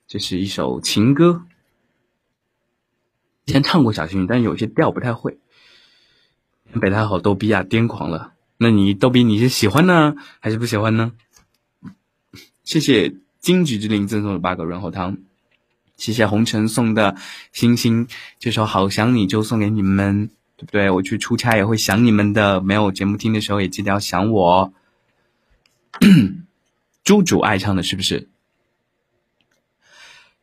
[0.07, 1.47] 这是一首情歌。
[3.47, 5.39] 以前唱过小幸运，但有些调不太会。
[6.79, 8.35] 北太好逗逼啊，癫狂了。
[8.59, 11.13] 那你逗逼你是喜欢呢，还是不喜欢呢？
[12.65, 15.17] 谢谢金桔之灵赠送的八个润喉糖。
[16.01, 17.15] 谢谢红尘送的
[17.53, 20.31] 星星，这首《好想你》就送给你们。
[20.57, 20.91] 对不对？
[20.91, 24.75] 我去出差也会想你们的，没有节目听的时候也记得要想我。
[27.03, 28.29] 猪主爱唱的是不是？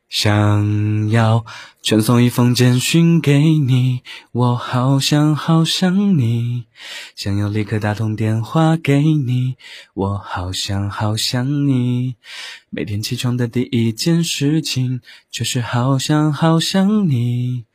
[0.08, 1.44] 想要
[1.82, 4.02] 传送一封简讯给你，
[4.32, 6.64] 我好想好想你。
[7.14, 9.56] 想要立刻打通电话给你，
[9.92, 12.16] 我好想好想你。
[12.70, 17.66] 每天起床的第一件事情就是好想好想你。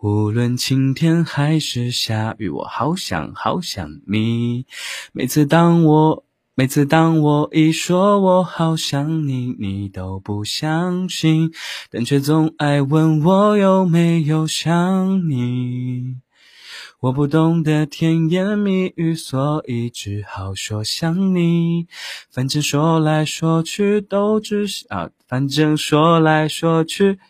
[0.00, 4.64] 无论晴天还是下雨，我好想好想你。
[5.12, 6.24] 每次当我
[6.58, 11.52] 每次当我一说我好想你，你都不相信，
[11.88, 16.16] 但却总爱问我有没有想你。
[16.98, 21.86] 我不懂得甜言蜜语，所以只好说想你。
[22.28, 27.20] 反正说来说去都只是啊，反正说来说去，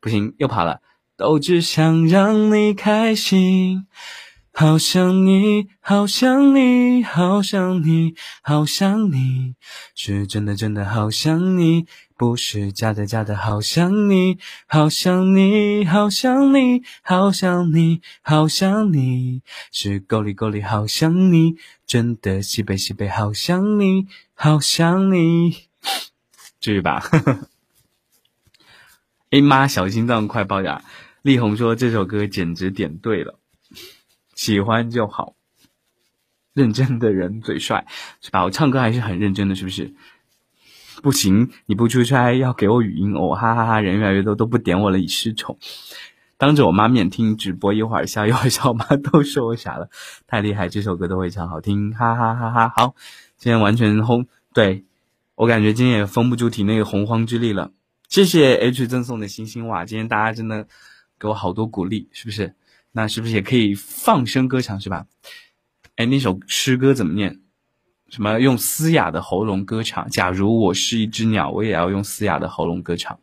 [0.00, 0.80] 不行，又跑了。
[1.18, 3.86] 都只想让你开心，
[4.52, 9.54] 好想你，好想你，好想你，好想你，
[9.94, 11.86] 是真的真的好想你，
[12.16, 19.42] 不是假的假的好想你，好想你，好想你，好想你，好想你，
[19.72, 25.68] 是够力够力好想你，真的西北西北好想你，好想你，
[26.60, 27.02] 至于吧？
[29.30, 30.82] 哎妈，小心脏快爆炸！
[31.22, 33.38] 力宏说：“这首歌简直点对了，
[34.40, 35.34] 喜欢就好。
[36.54, 37.86] 认真的人最帅，
[38.22, 38.42] 是吧？
[38.42, 39.94] 我唱歌还是很认真的，是不是？
[41.02, 43.80] 不行，你不出差要给我语音哦，哈 哈哈！
[43.80, 45.58] 人越来越多，都不点我了，已失宠。
[46.38, 49.90] 当着我妈面听直播，一会儿笑一会儿笑，我妈都说我傻了。
[50.26, 52.72] 太厉害，这首歌都会唱，好听，哈哈哈哈！
[52.74, 52.94] 好，
[53.36, 54.86] 今天完全轰，对
[55.34, 57.72] 我感觉今天也封不住体内洪荒之力了。
[58.08, 59.84] 谢谢 H 赠送的星星哇！
[59.84, 60.66] 今天大家真的。”
[61.20, 62.54] 给我好多鼓励，是不是？
[62.92, 65.06] 那是不是也可以放声歌唱，是吧？
[65.96, 67.40] 哎，那首诗歌怎么念？
[68.08, 70.08] 什么用嘶哑的喉咙歌唱？
[70.08, 73.20] 假如我是一只鸟，我也要用嘶哑的喉咙歌唱。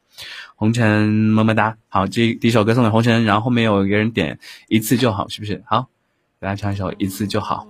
[0.55, 4.39] 红尘么么哒，好，这第一首歌送给红尘，然后后面有一个人点
[4.70, 5.61] 一次就好，是不是？
[5.68, 5.89] 好，
[6.39, 7.68] 给大家唱一首一次就好。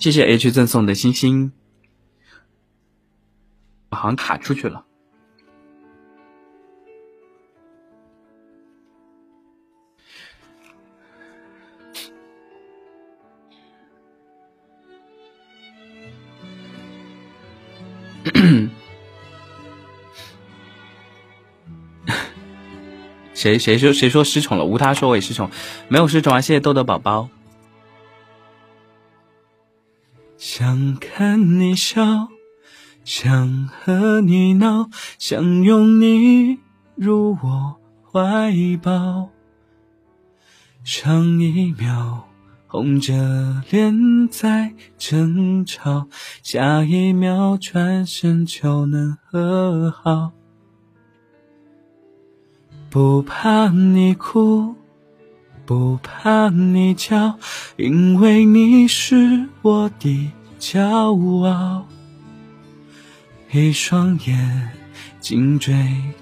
[0.00, 1.52] 谢谢 H 赠送的星星，
[3.90, 4.84] 好像卡出去了。
[23.38, 24.64] 谁谁说谁说失宠了？
[24.64, 25.48] 无他说我也失宠，
[25.86, 26.40] 没有失宠啊！
[26.40, 27.28] 谢谢豆豆宝宝。
[30.36, 32.26] 想看你笑，
[33.04, 36.58] 想和你闹，想拥你
[36.96, 37.76] 入我
[38.10, 39.30] 怀抱，
[40.82, 42.24] 上一秒。
[42.66, 43.14] 红着
[43.70, 46.08] 脸在争吵，
[46.42, 50.32] 下一秒转身就能和好。
[52.90, 54.74] 不怕你哭，
[55.66, 57.38] 不怕你叫，
[57.76, 61.86] 因为你是我的骄傲。
[63.50, 64.70] 一双眼
[65.20, 65.74] 睛追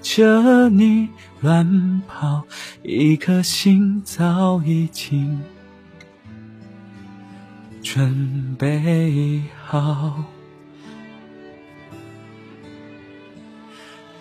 [0.03, 1.09] 着你
[1.41, 2.43] 乱跑，
[2.83, 5.41] 一颗心早已经。
[7.83, 10.25] 准备好，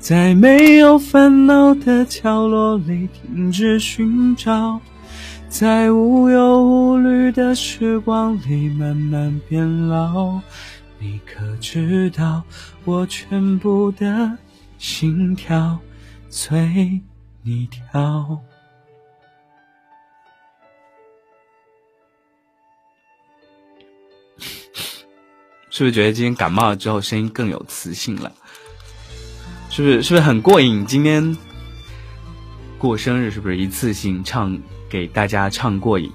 [0.00, 4.80] 在没有烦恼的角落里停止寻找，
[5.50, 10.40] 在无忧无虑的时光里慢慢变老。
[10.98, 12.42] 你可知道
[12.84, 14.36] 我全部的
[14.78, 15.78] 心跳
[16.30, 17.00] 随
[17.42, 18.40] 你跳？
[25.68, 28.32] 是不是觉得今天感冒了之后声音更有磁性了？
[29.70, 30.84] 是不是是不是很过瘾？
[30.84, 31.36] 今天
[32.76, 34.58] 过生日是不是一次性唱
[34.88, 36.10] 给大家唱过瘾？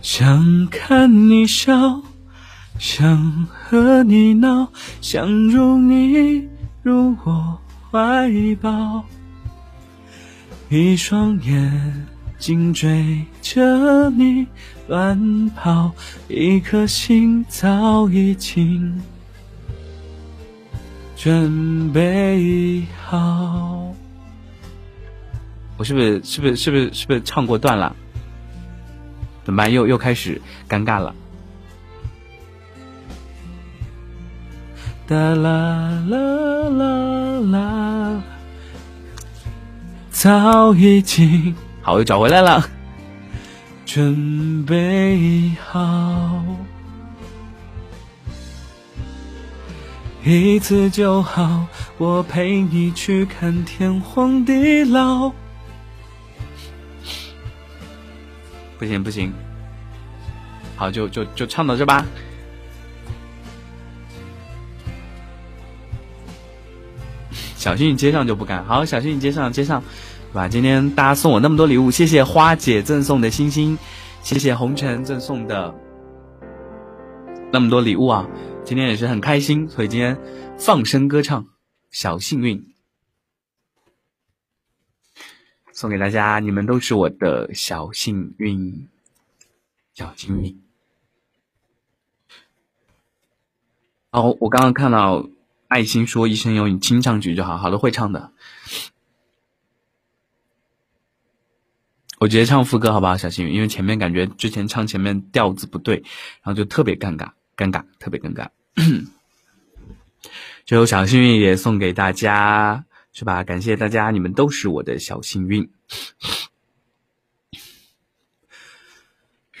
[0.00, 2.02] 想看你笑，
[2.78, 4.72] 想和你闹，
[5.02, 6.48] 想入你
[6.82, 7.58] 入我
[7.90, 8.30] 怀
[8.62, 9.04] 抱，
[10.70, 12.06] 一双眼。
[12.38, 14.46] 睛追着你
[14.86, 15.90] 乱跑，
[16.28, 19.02] 一颗心早已经
[21.18, 23.92] 准备好。
[25.76, 27.94] 我是不是是不是是不是是不是唱过段了？
[29.44, 29.72] 怎么办？
[29.72, 31.12] 又又开始尴尬了。
[35.08, 36.18] 哒啦啦
[36.68, 38.22] 啦啦，
[40.10, 41.52] 早已经
[41.82, 42.62] 好，又找回来了。
[43.84, 46.44] 准备好，
[50.30, 51.66] 一次就好，
[51.96, 55.32] 我陪你去看天荒地老。
[58.78, 59.32] 不行不行，
[60.76, 62.04] 好，就就就唱到这吧。
[67.56, 69.82] 小心你接上就不敢，好，小心你接上接上，
[70.32, 70.46] 对吧？
[70.46, 73.76] 今天大家送我那么多礼物，谢谢花姐赠送的星星，
[74.22, 75.74] 谢谢红尘赠送的
[77.50, 78.26] 那么多礼物啊！
[78.68, 80.14] 今天也是很开心，所以今天
[80.58, 81.48] 放声歌唱，
[81.90, 82.74] 小幸运
[85.72, 88.86] 送给大家，你们都是我的小幸运，
[89.94, 90.62] 小幸运。
[94.10, 95.26] 哦，我刚刚看到。
[95.68, 98.32] 爱心说：“一生有你，听上去就好。”好的，会唱的。
[102.18, 103.16] 我直接唱副歌好不好？
[103.16, 105.96] 小幸运，因为前面感觉之前唱前面调子不对，
[106.42, 108.48] 然后就特别尴尬，尴尬，特别尴尬。
[110.64, 113.42] 最后，小幸运也送给大家，是吧？
[113.42, 115.70] 感谢大家，你们都是我的小幸运。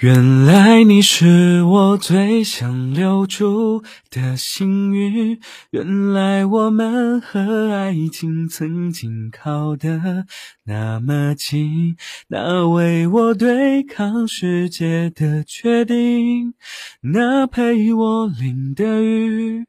[0.00, 5.40] 原来你是我最想留住的幸运，
[5.70, 10.24] 原来我们和爱情曾经靠得
[10.66, 11.96] 那么近，
[12.28, 16.54] 那为我对抗世界的决定，
[17.00, 19.66] 那陪我淋的雨，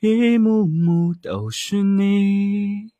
[0.00, 2.99] 一幕幕都是你。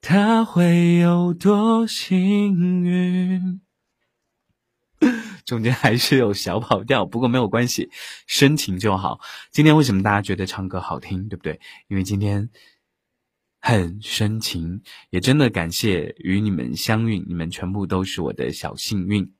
[0.00, 3.60] 他会有多幸运？
[5.44, 7.90] 中间还是有小跑调，不过没有关系，
[8.26, 9.20] 深情就好。
[9.50, 11.60] 今天为什么大家觉得唱歌好听，对不对？
[11.88, 12.48] 因为今天
[13.60, 19.32] 很深情，也真的感谢与你们相遇，你们全部都是我的小幸运。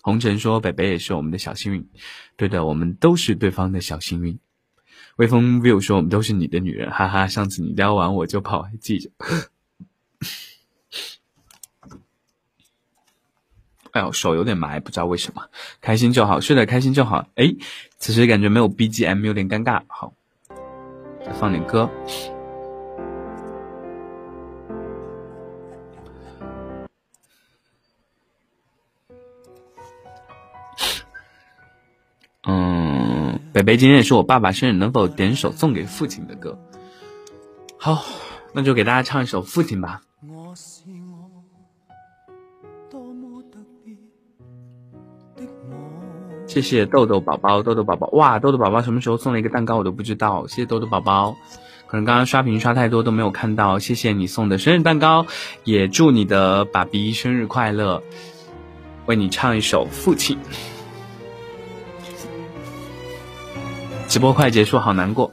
[0.00, 1.88] 红尘说：“北北也是我们的小幸运。”
[2.36, 4.38] 对的，我们都是对方的小幸运。
[5.16, 9.10] 微风 view 说：“我们都是你的女人。”哈哈，上次你撩完我就跑，还记着。
[13.92, 15.42] 哎呦，手有点麻，不知道为什么。
[15.82, 17.26] 开心就好，睡得开心就好。
[17.34, 17.54] 哎，
[17.98, 19.82] 此时感觉没有 BGM，有点尴尬。
[19.86, 20.14] 好，
[21.26, 21.90] 再放点歌。
[32.44, 36.58] 嗯，北北今天也是我爸爸生日，能否点首送给父亲的歌？
[37.78, 38.02] 好，
[38.54, 40.00] 那就给大家唱一首《父亲》吧。
[40.24, 41.42] 我是我
[46.46, 51.36] 谢谢豆豆宝宝，豆豆宝宝，哇，豆豆宝宝什么时候送了一个蛋糕我都不知道，谢谢豆豆宝宝，
[51.88, 55.26] 可能刚刚刷屏刷太多都没有看到，谢谢你送的生日蛋糕，
[55.64, 58.00] 也祝你的爸比生日快乐，
[59.06, 60.38] 为你唱一首《父亲》。
[64.06, 65.32] 直播快结束，好难过，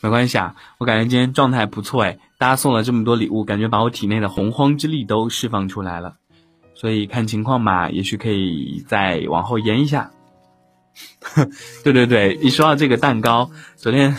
[0.00, 6.14] 没关系啊，我感觉今天状态不错哎，大家送了这么多礼物，感觉把我体内的洪荒之力都释放出来了，
[6.74, 10.10] 所以看情况吧，也许可以再往后延一下。
[11.84, 14.16] 对对对，一说到这个蛋糕，昨天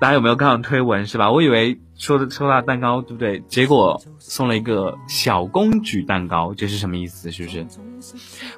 [0.00, 1.32] 大家有没有看到推文是吧？
[1.32, 3.40] 我以为说的抽到蛋糕，对不对？
[3.48, 7.32] 结果送了一个小公举蛋糕，这是什么意思？
[7.32, 7.66] 是不是？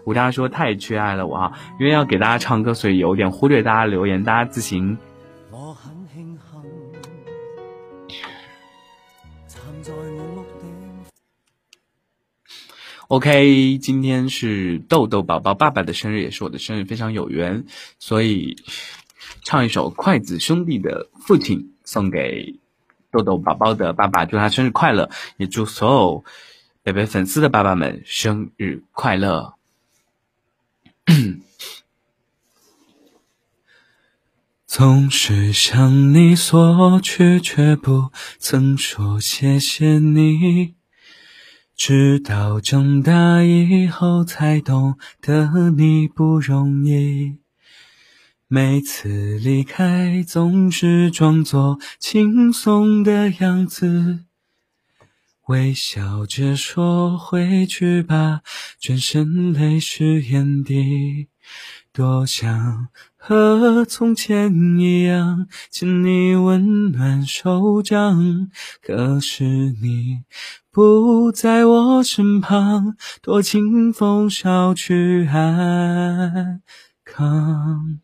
[0.05, 4.99] 吴大家说太缺爱了我啊，因为要给大家唱歌，所以有点忽略大家留言，大家自行。
[13.09, 17.65] OK，今天是豆豆宝宝爸爸的生日，也是我的生日，非常有缘，
[17.99, 18.57] 所以
[19.45, 22.59] 唱一首筷子兄弟的《父亲》送给
[23.11, 26.23] 豆豆宝宝的爸爸，祝他生日快乐，也祝所有
[26.83, 29.55] 北北粉丝的爸爸们生日快乐。
[34.67, 40.78] 总是向你索取，却不曾说谢谢你。
[41.79, 47.37] 直到长大以后，才懂得你不容易。
[48.49, 54.25] 每次离开，总是装作轻松的样子，
[55.47, 58.41] 微笑着说回去吧，
[58.81, 61.29] 转身泪湿眼底。
[61.93, 68.51] 多想和从前一样牵你温暖手掌，
[68.83, 69.45] 可是
[69.81, 70.23] 你
[70.79, 76.61] 不在我身旁，多清风捎去安
[77.05, 77.99] 康。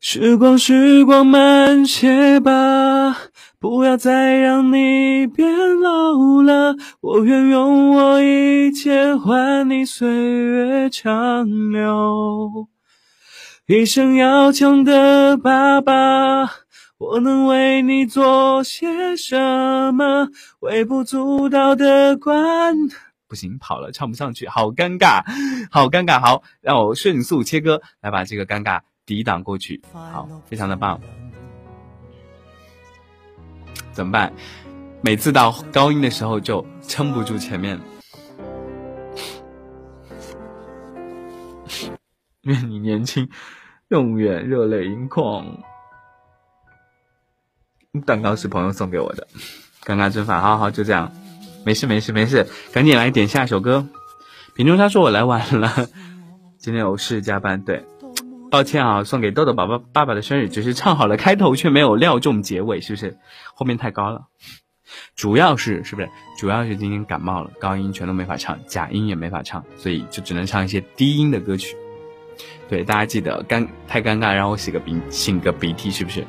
[0.00, 3.16] 时光，时光慢些吧。
[3.60, 5.48] 不要再让你变
[5.80, 12.66] 老了，我愿用我一切换你岁月长留。
[13.68, 16.63] 一生要强的爸爸，
[16.96, 19.36] 我能为你做些什
[19.92, 20.28] 么？
[20.60, 22.76] 微不足道的关，
[23.26, 25.22] 不行，跑了，唱不上去，好尴尬，
[25.72, 26.20] 好尴尬。
[26.20, 29.82] 好，让我迅速切歌，来把这个尴尬抵挡过去。
[29.92, 31.00] 好，非常的棒。
[33.92, 34.32] 怎么办？
[35.02, 37.78] 每次到高音的时候就撑不住前面。
[42.42, 43.28] 愿你年轻，
[43.88, 45.44] 永远热泪盈眶。
[48.02, 49.26] 蛋糕是朋友送给我的，
[49.84, 50.40] 尴尬真烦。
[50.40, 51.12] 好好就这样，
[51.64, 53.86] 没事没事没事，赶紧来点下一首歌。
[54.54, 55.88] 品中他说我来晚了，
[56.58, 57.62] 今天有事加班。
[57.62, 57.84] 对，
[58.50, 63.16] 抱歉啊，送给豆豆宝宝爸爸的生日，只是唱好了开头，却没有料中结尾，是不是？
[63.54, 64.26] 后面太高了，
[65.16, 66.08] 主要是是不是？
[66.38, 71.76] 主要是今天感冒了，高音全都没法唱，假音也没法唱，所以就只能唱一些低音的歌曲。
[72.68, 76.24] 对，大家记得尴太尴尬，让我洗个鼻，擤个鼻涕，是不是？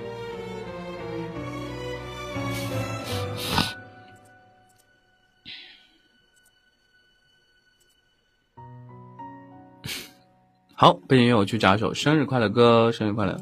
[10.77, 13.37] 好，背景音乐我去找一首生日快乐歌，生日快乐。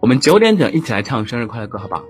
[0.00, 2.04] 我们九点整一起来唱生日快乐歌，好不好？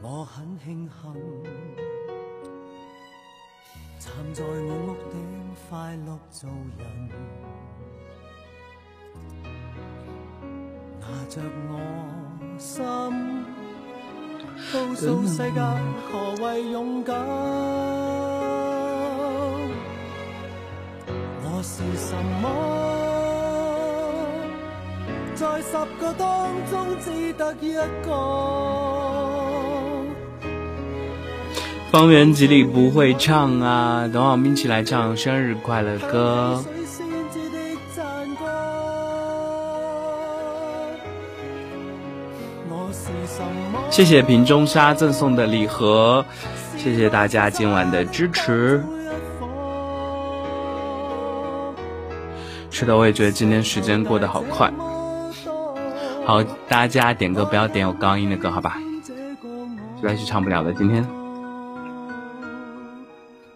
[0.00, 1.12] 我很庆幸
[3.98, 4.94] 站在我屋
[5.72, 7.08] 快乐做人，
[11.00, 11.80] 拿着我
[12.58, 12.84] 心。
[14.70, 15.60] 告诉世界
[16.10, 17.16] 何谓勇敢？
[21.42, 22.44] 我是什么？
[25.34, 27.72] 在十个当中只得一
[28.04, 29.41] 个。
[31.92, 36.64] 方圆几里不会唱啊，等会我们一起来唱生日快乐歌。
[43.90, 46.24] 谢谢瓶中沙赠送的礼盒，
[46.78, 48.82] 谢谢大家今晚的支持。
[52.70, 54.72] 是的，我也觉得今天时间过得好快。
[56.24, 58.78] 好，大家点歌不要点有高音的歌，好吧？
[60.00, 60.72] 实在是唱不了了。
[60.72, 61.06] 今天，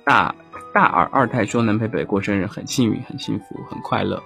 [0.07, 0.33] 大
[0.73, 4.23] 大耳二太说能陪北过生日，很幸运，很幸福，很快乐。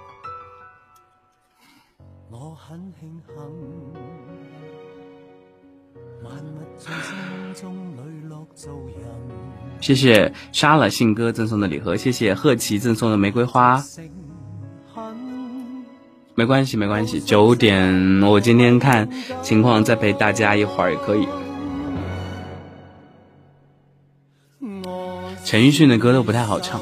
[9.79, 13.83] 谢谢杀了信哥赠送的礼盒，谢谢贺琪赠送的玫瑰花。
[16.35, 19.09] 没关系，没关系，九点我今天看
[19.41, 21.27] 情况再陪大家一会儿也可以。
[25.51, 26.79] 陈奕迅的歌都不太好唱。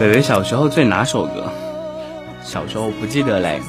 [0.00, 1.44] 北北小时候最哪首歌？
[2.42, 3.60] 小时候不记得嘞，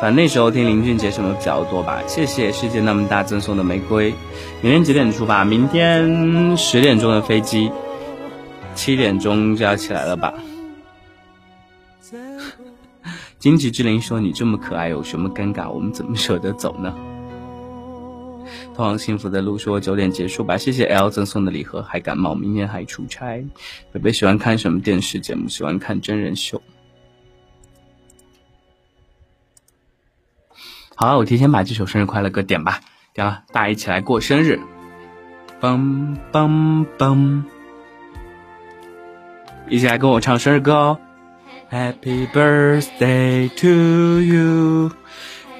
[0.00, 2.00] 反正那时候听林俊杰什么比较多吧。
[2.06, 4.14] 谢谢世界那么大赠送的玫瑰。
[4.62, 5.44] 明天几点出发？
[5.44, 7.70] 明天十点钟的飞机，
[8.76, 10.32] 七点钟就要起来了吧？
[13.40, 15.68] 荆棘之灵说：“你这么可爱，有什么尴尬？
[15.68, 16.94] 我们怎么舍得走呢？”
[18.74, 23.44] 通往幸福的路说九点结束吧，谢谢 L 赠送的礼盒，还感冒，明天还出差。
[23.92, 25.48] 贝贝喜欢看什么电视节目？
[25.48, 26.62] 喜欢看真人秀。
[31.00, 32.80] 好了，我提前把这首生日快乐歌点吧，
[33.14, 34.58] 点了，大家一起来过生日。
[35.60, 37.44] 梆梆梆，
[39.68, 40.98] 一起来跟我唱生日歌哦。
[41.70, 44.90] Happy birthday to you,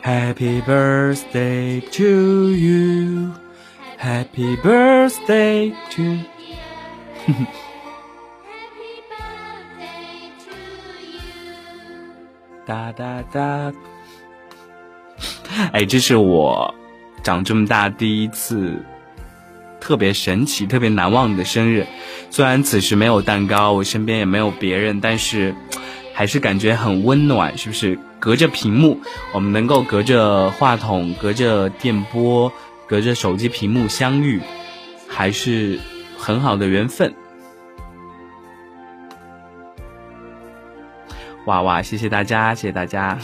[0.02, 3.30] Happy birthday to you,
[3.96, 6.18] Happy birthday to。
[12.66, 13.72] 哒哒哒。
[15.72, 16.74] 哎，这是我
[17.22, 18.84] 长这么大第一次
[19.80, 21.86] 特别神奇、特别难忘的生日。
[22.30, 25.54] 虽然此时没有蛋糕，我身边也没有别人，但是
[26.14, 27.98] 还是感觉很温暖，是不是？
[28.20, 29.00] 隔着屏幕，
[29.32, 32.52] 我们能够隔着话筒、隔着电波、
[32.84, 34.42] 隔着手机屏幕相遇，
[35.08, 35.78] 还是
[36.16, 37.14] 很好的缘分。
[41.46, 43.16] 哇哇，谢谢大家，谢谢大家。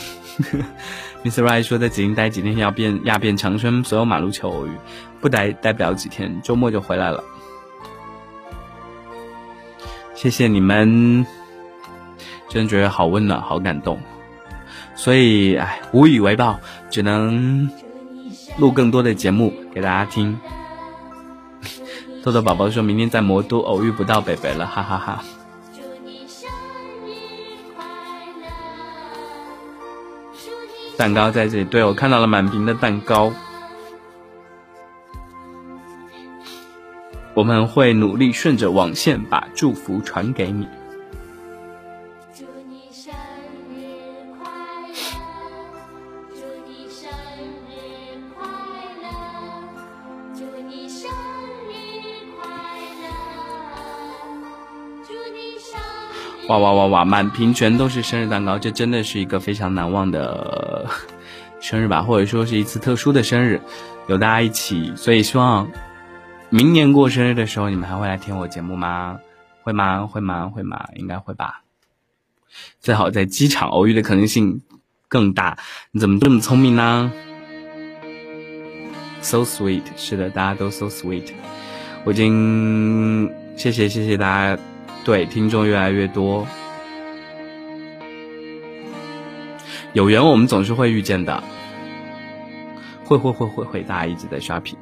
[1.24, 1.42] Mr.
[1.42, 4.70] Right 说在紫金待几天要变压变长春所有马路球偶遇，
[5.22, 7.24] 不待待不了几天，周末就回来了。
[10.14, 11.24] 谢谢你们，
[12.48, 13.98] 真觉得好温暖，好感动。
[14.94, 16.60] 所以，哎，无以为报，
[16.90, 17.68] 只能
[18.58, 20.38] 录更多的节目给大家听。
[22.22, 25.24] 豆豆宝宝说明天在魔都偶遇不到北北了，哈哈哈。
[30.96, 33.32] 蛋糕在这里，对我看到了满屏的蛋糕。
[37.34, 40.68] 我们会努力顺着网线把祝福传给你。
[56.48, 57.04] 哇哇哇哇！
[57.04, 60.86] 满屏全都是生日蛋糕，这真的是一个非常难忘的
[61.58, 63.60] 生日吧，或者说是一次特殊的生日，
[64.08, 65.66] 有大家一起，所以希望。
[66.50, 69.18] 明年过生日的时候，你们还会来听我节目吗？
[69.62, 70.06] 会吗？
[70.06, 70.46] 会吗？
[70.54, 70.86] 会吗？
[70.94, 71.62] 应该会吧。
[72.78, 74.60] 最好在机场偶遇的可能性
[75.08, 75.58] 更大。
[75.90, 77.10] 你怎么这么聪明呢
[79.20, 81.32] ？So sweet，是的，大家都 so sweet。
[82.04, 84.62] 我已经谢谢谢谢大家，
[85.04, 86.46] 对听众越来越多，
[89.92, 91.44] 有缘我们总是会遇见的。
[93.04, 94.78] 会会会会会，大家一直在刷屏。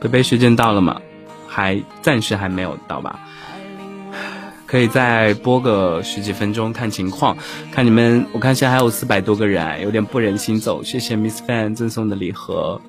[0.00, 1.00] 贝贝时间到了吗？
[1.46, 3.20] 还暂时还没有到吧？
[4.66, 7.36] 可以再播个十几分钟看情况。
[7.72, 10.82] 看你们，我看现在还有四百多个人，有点不忍心走。
[10.82, 12.80] 谢谢 Miss Fan 赠送的礼盒，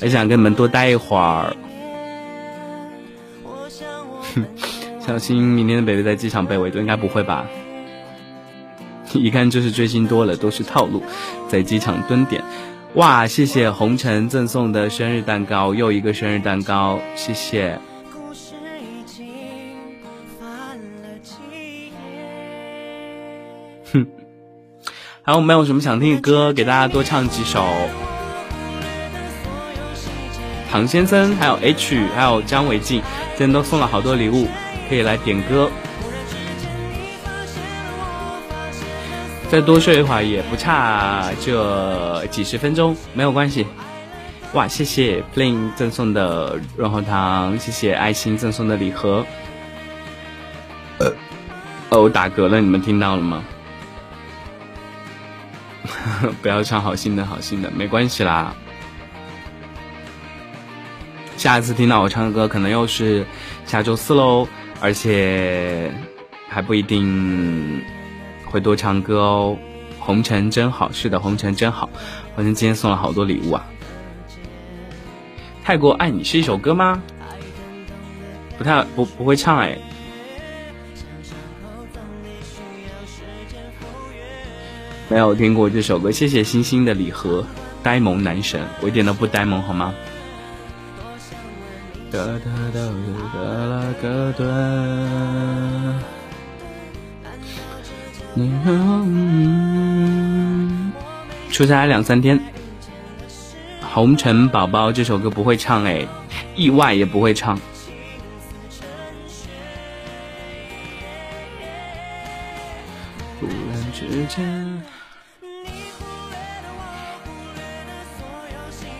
[0.00, 1.54] 还想跟你们多待一会儿。
[5.04, 7.44] 小心明天的北北在机场被围堵，应该不会吧？
[9.12, 11.02] 一看就是追星多了，都是套路，
[11.48, 12.42] 在机场蹲点。
[12.94, 17.78] 哇，谢谢红尘赠送的生日蛋糕，又一个生日蛋糕，谢谢。
[23.94, 24.06] 哼，
[25.22, 26.52] 还有没有什么想听的歌？
[26.52, 27.64] 给大家多唱几首。
[30.70, 33.00] 唐先生，还有 H，还有张伟静，
[33.36, 34.48] 今天都送了好多礼物，
[34.88, 35.70] 可以来点歌。
[39.48, 43.64] 再多睡一会儿也不差这几十分钟，没有关系。
[44.52, 49.24] 哇，谢谢 Plain 赠送的润喉糖，谢谢爱心赠送的礼盒。
[50.98, 51.12] 呃，
[51.90, 53.44] 哦，打嗝了，你们听到了吗？
[56.42, 58.54] 不要唱好心的，好心的，没关系啦。
[61.36, 63.24] 下一次听到我唱的歌，可能又是
[63.66, 64.46] 下周四喽，
[64.80, 65.90] 而且
[66.48, 67.82] 还不一定。
[68.46, 69.58] 会多唱歌哦，
[69.98, 71.90] 红尘真好，是的，红尘真好。
[72.36, 73.66] 红尘今天送了好多礼物啊。
[75.64, 77.02] 泰国爱你是一首歌吗？
[78.56, 79.76] 不太不不会唱哎。
[85.14, 87.46] 没有听过这首歌，谢谢星星的礼盒，
[87.84, 89.94] 呆萌男神，我一点都不呆萌好吗？
[92.10, 92.80] 哒哒哒
[93.32, 94.44] 哒啦个哒。
[101.48, 102.36] 出差两三天，
[103.80, 106.04] 红尘宝宝这首歌不会唱哎，
[106.56, 107.56] 意外也不会唱。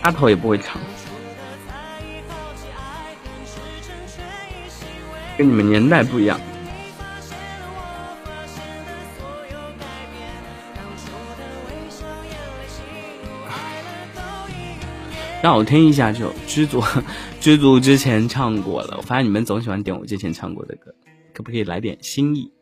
[0.05, 0.79] 丫头也不会唱，
[5.39, 6.39] 跟你们年代不一样。
[15.43, 16.83] 让我听一下这首《知足》，
[17.41, 18.99] 知足之前唱过了。
[18.99, 20.95] 我发现你们总喜欢点我之前唱过的歌，
[21.33, 22.53] 可不可以来点新意？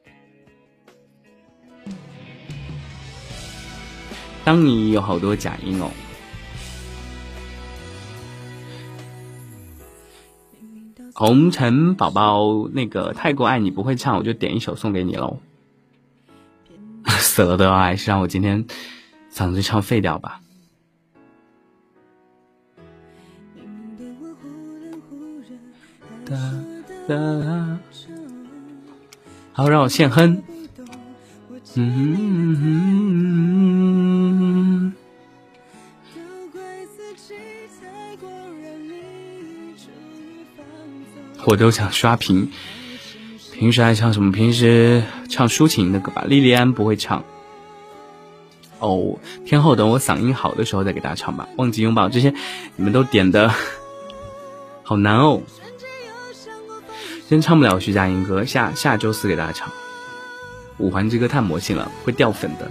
[4.45, 5.91] 当你有好多假音哦。
[11.23, 15.39] 红尘宝宝，那个太过爱你不会唱，我就点一首送给你喽。
[17.07, 18.67] 死了都要爱，是让我今天
[19.33, 20.41] 嗓子唱废掉吧。
[29.53, 30.43] 好，让我现哼。
[31.77, 34.12] 嗯哼哼哼，
[41.45, 42.51] 我都想刷屏。
[43.53, 44.33] 平时爱唱什么？
[44.33, 46.25] 平时唱抒情的歌吧。
[46.27, 47.25] 莉莉安不会唱。
[48.81, 51.49] 哦，天后，等我嗓音好的时候再给大家唱吧。
[51.57, 52.35] 忘记拥抱这些，
[52.75, 53.55] 你们都点的
[54.83, 55.41] 好难哦。
[57.29, 59.71] 真唱不了徐佳莹歌，下下周四给大家唱。
[60.79, 62.71] 五环之歌太魔性了，会掉粉的。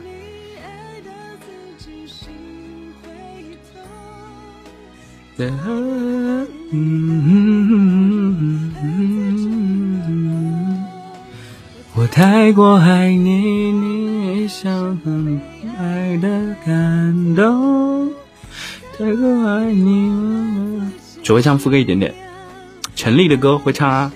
[6.73, 8.09] 嗯
[11.93, 14.99] 我太过爱你，你也想
[15.77, 18.09] 爱的感动。
[18.97, 20.81] 太过爱你，
[21.21, 22.13] 只会唱副歌一点点。
[22.95, 24.11] 陈粒的歌会唱啊。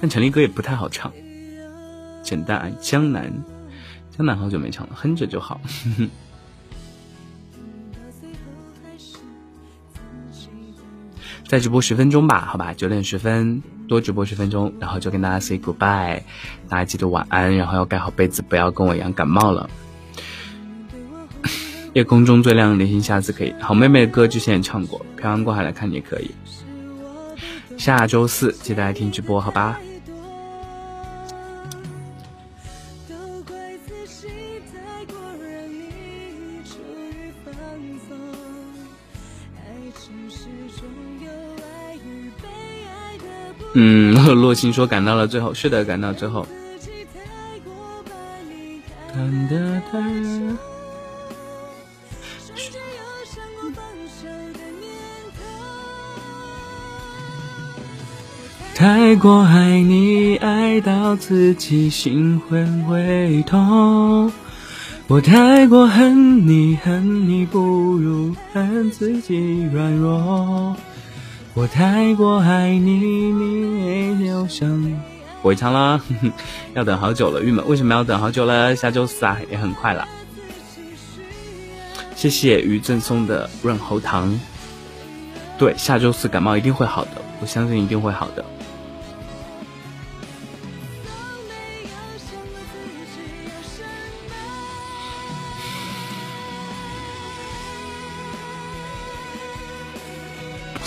[0.00, 1.12] 但陈粒歌也不太好唱，
[2.24, 3.32] 简单爱江南，
[4.16, 5.60] 江南好久没唱了，哼着就好。
[11.52, 16.22] 再直播十分钟吧，好吧，九点十分多直播十分钟，然后就跟大家 say goodbye，
[16.66, 19.68] 大家记得晚安，然后要盖好被子，不要跟我一样感冒了。
[21.92, 23.54] 夜空中最亮的星，下次可以。
[23.60, 26.30] 好妹妹的歌之前也唱过，漂洋过海来看你也可以。
[27.76, 29.78] 下周四记得来听直播，好吧？
[43.74, 46.46] 嗯， 洛星说赶到了最后，是的，赶到最后。
[58.74, 64.32] 太过爱你，爱到自己心会会痛。
[65.08, 70.74] 我太过恨你，恨你不如恨自己软弱。
[71.54, 72.92] 我太过爱你，
[73.30, 74.66] 你又想
[75.42, 76.00] 不会唱了，
[76.72, 77.62] 要等好久了，郁闷。
[77.68, 78.74] 为什么要等好久了？
[78.74, 80.08] 下周四啊，也很快了。
[82.16, 84.40] 谢谢于赠送的润喉糖。
[85.58, 88.42] 对，下周四感冒一定会好的，我相信一定会好的。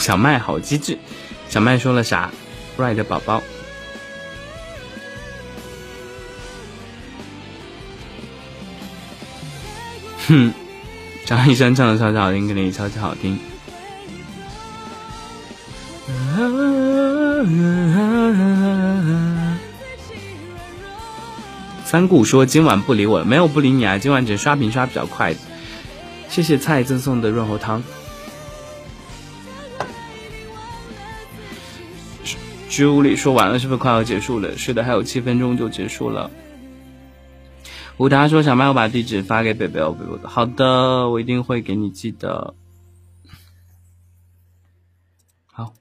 [0.06, 1.00] 小麦好机智，
[1.50, 2.30] 小麦说了啥
[2.78, 3.42] ？Right 宝宝，
[10.28, 10.54] 哼，
[11.26, 13.40] 张一山唱的超级好听，肯定超级好听。
[21.84, 25.34] 三顾说今晚不理我了，没有不理你啊，今晚只刷屏刷比较快。
[26.30, 27.82] 谢谢菜赠送的润喉糖
[32.76, 32.86] 汤。
[32.86, 34.58] 朱莉说完了，是不是快要结束了？
[34.58, 36.30] 是的，还有七分钟就结束了。
[37.98, 42.54] 吴达说：“小麦，我把地址发给北北哦，北北。”好的，我一定会给你寄的。
[45.46, 45.74] 好。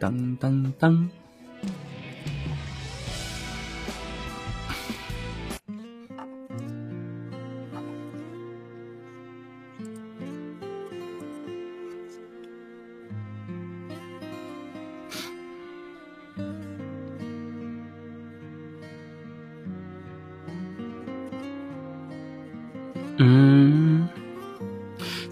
[0.00, 1.10] 当当当。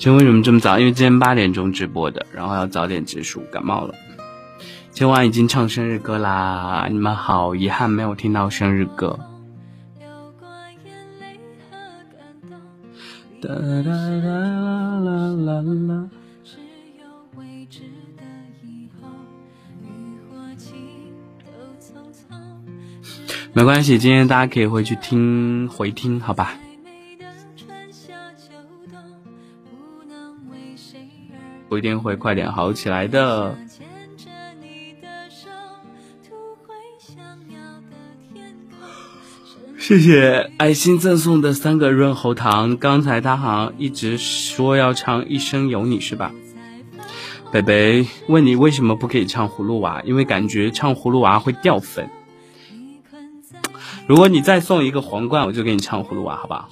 [0.01, 0.79] 今天为什么这么早？
[0.79, 3.43] 因为今天八点钟直播的，然后要早点结束。
[3.53, 3.95] 感冒了，
[4.93, 9.19] 今今晚已经唱生日歌啦，你们好遗憾没有听到生日歌。
[13.43, 14.31] 哒哒哒
[15.01, 16.09] 啦啦啦。
[23.53, 26.55] 没关系，今天大家可以回去听回听，好吧？
[31.71, 33.57] 不一定会快点好起来的。
[39.79, 42.77] 谢谢爱心赠送的三个润喉糖。
[42.77, 46.33] 刚才他好像一直说要唱《一生有你》，是吧？
[47.53, 50.01] 北北问你为什么不可以唱《葫芦娃》？
[50.05, 52.11] 因为感觉唱《葫芦娃》会掉粉。
[54.09, 56.69] 如果你再送一个皇冠，我就给你唱《葫芦娃》，好不好？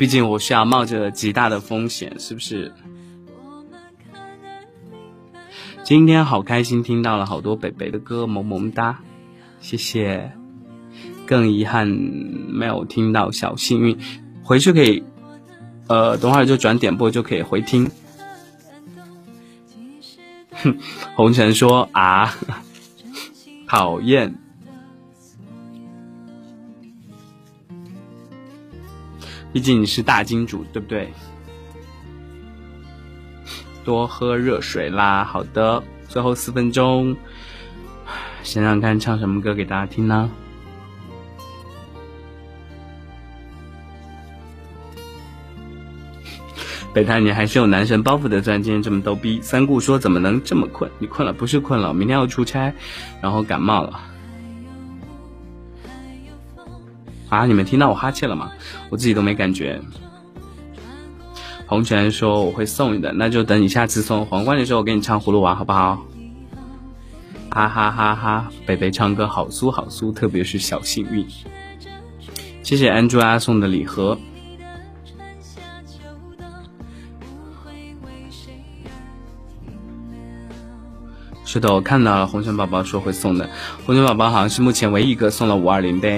[0.00, 2.72] 毕竟我需要冒着极大的风险，是不是？
[5.82, 9.02] 今天好开心，听到了好多北北的歌，萌萌哒，
[9.60, 10.32] 谢谢。
[11.26, 13.98] 更遗憾没有听到小幸运，
[14.42, 15.04] 回去可以，
[15.86, 17.90] 呃，等会儿就转点播就可以回听。
[20.52, 20.78] 哼，
[21.14, 22.34] 红尘说啊，
[23.68, 24.39] 讨厌。
[29.52, 31.12] 毕竟你是大金主，对不对？
[33.84, 35.24] 多喝热水啦。
[35.24, 37.16] 好的，最后四分钟，
[38.42, 40.30] 想想看唱什么歌给大家听呢？
[46.92, 49.40] 北太，你还是有男神包袱的，虽然今天这么逗逼。
[49.40, 50.90] 三顾说怎么能这么困？
[50.98, 52.72] 你困了不是困了，明天要出差，
[53.22, 53.98] 然后感冒了。
[57.30, 58.50] 啊，你们听到我哈欠了吗？
[58.90, 59.80] 我自己都没感觉。
[61.66, 66.04] 红泉说我会送你的，那就等你下次送皇冠的时候，我给你唱葫芦娃，好不好？
[67.52, 68.48] 哈哈哈哈！
[68.66, 71.26] 北北唱歌好酥好酥，特别是小幸运。
[72.62, 74.18] 谢谢 Angela 送的礼盒。
[81.44, 83.50] 是的，我看到了红尘宝宝说会送的。
[83.84, 86.08] 红尘宝宝好像是目前唯一一个送了五二零的。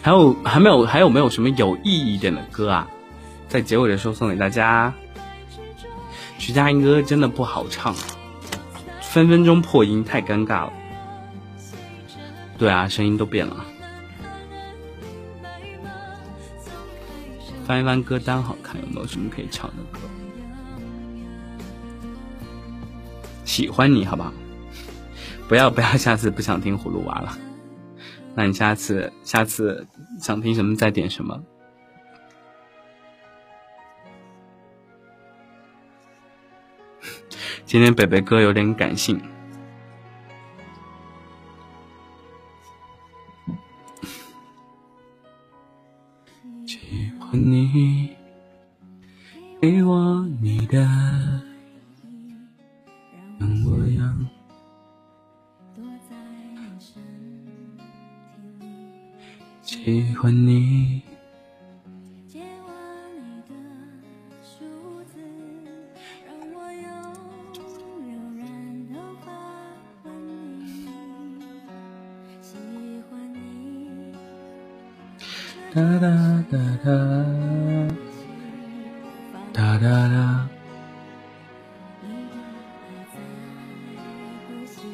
[0.00, 2.88] 还有还没有还有没有什么有意义一点的歌啊？
[3.48, 4.92] 在结尾的时候送给大家。
[6.38, 7.94] 徐佳莹歌真的不好唱，
[9.00, 10.72] 分分钟破音，太尴尬了。
[12.58, 13.64] 对啊，声音都变了。
[17.66, 19.76] 翻一翻歌单，好看有没有什么可以唱的
[23.54, 24.32] 喜欢你，好不好？
[25.48, 27.38] 不要不要，下次不想听葫芦娃了。
[28.34, 29.86] 那你下次下次
[30.18, 31.40] 想听什么再点什么。
[37.64, 39.22] 今天北北哥有点感性。
[46.66, 48.16] 喜欢你
[49.60, 50.84] 给我你的，
[59.84, 61.02] 喜欢你。
[75.74, 76.90] 哒哒哒哒，
[79.52, 80.48] 哒哒哒，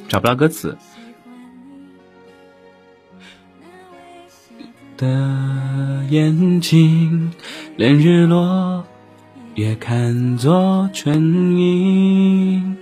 [0.08, 0.76] 找不到歌词。
[5.00, 7.32] 的眼睛，
[7.76, 8.84] 连日落
[9.54, 12.76] 也看作春影。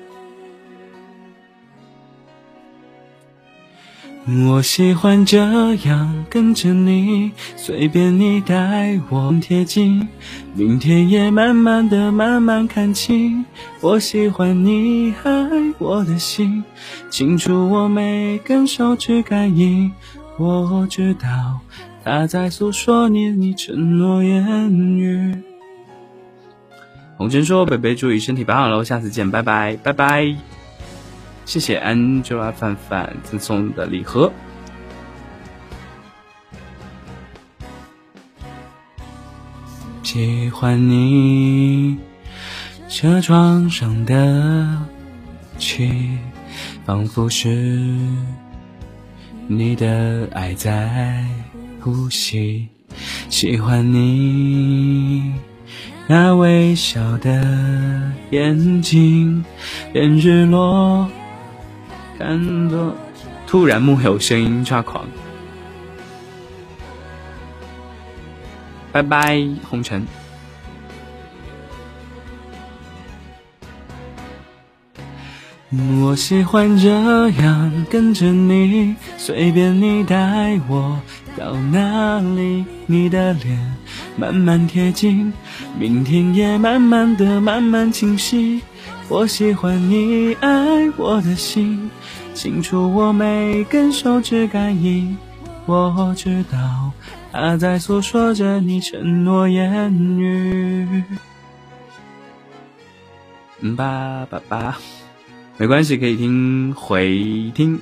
[4.49, 5.39] 我喜欢这
[5.77, 10.07] 样跟着你，随便你带我贴近，
[10.55, 13.45] 明天也慢慢的慢慢看清。
[13.81, 16.65] 我喜欢你爱我的心，
[17.09, 19.93] 清楚我每根手指感应。
[20.37, 21.59] 我知道
[22.05, 25.35] 他在诉说念你承诺言语。
[27.17, 30.35] 红尘说：“北北注意身体保养喽，下次见，拜拜，拜拜。”
[31.45, 34.33] 谢谢 Angela 范范赠送的礼盒。
[40.03, 41.99] 喜欢你
[42.89, 44.79] 车窗上的
[45.59, 46.19] 气，
[46.87, 47.49] 仿佛是
[49.47, 51.25] 你的爱在
[51.81, 52.69] 呼吸，
[53.29, 55.35] 喜欢你
[56.07, 59.45] 那微笑的眼睛，
[59.93, 61.09] 连日落
[62.19, 62.95] 看作。
[63.47, 65.07] 突然幕后声音抓狂，
[68.93, 70.07] 拜拜红尘。
[76.03, 80.99] 我喜欢这样跟着你，随便你带我
[81.39, 83.77] 到哪里，你的脸
[84.17, 85.33] 慢慢贴近，
[85.79, 88.61] 明天也慢慢的慢慢清晰。
[89.09, 91.91] 我喜欢你爱我的心，
[92.35, 95.17] 清楚我每根手指感应，
[95.67, 96.93] 我知道
[97.31, 101.05] 他在诉说着你承诺言语。
[103.61, 104.79] 嗯吧吧吧。
[105.57, 107.81] 没关系，可以听回听。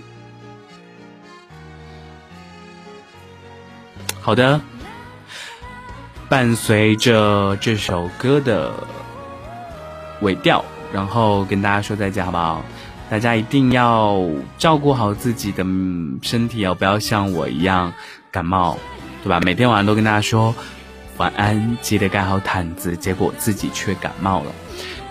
[4.27, 4.61] 好的，
[6.29, 8.73] 伴随着这首歌的
[10.21, 12.61] 尾调，然后跟大家说再见，好不好？
[13.09, 14.21] 大家一定要
[14.59, 15.65] 照顾好自己的
[16.23, 17.93] 身体哦，不要像我一样
[18.33, 18.77] 感冒，
[19.23, 19.39] 对吧？
[19.45, 20.53] 每天晚上都跟大家说
[21.19, 24.51] 晚安，记得盖好毯子，结果自己却感冒了。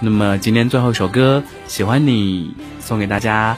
[0.02, 2.54] 那么今天最后一首歌《喜欢你》
[2.86, 3.56] 送给大家，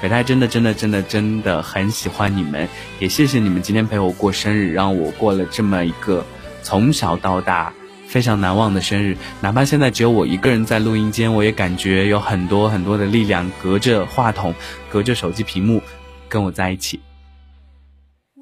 [0.00, 2.68] 北太真的真的真的真的很喜欢你们，
[3.00, 6.24] 也谢谢你们今天陪我过生日，让我过了这么一个
[6.62, 7.72] 从小到大
[8.06, 9.16] 非常难忘的生日。
[9.40, 14.54] 哪怕现在只有我一个人在录音间，我也感觉有很多很多的力量隔着话筒，
[14.88, 15.82] 隔着手机屏幕
[16.28, 17.00] 跟我在一起。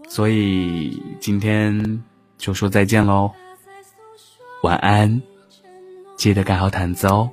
[0.09, 2.03] 所以今天
[2.37, 3.33] 就说再见喽，
[4.63, 5.23] 晚安，
[6.17, 7.31] 记得盖好毯子哦。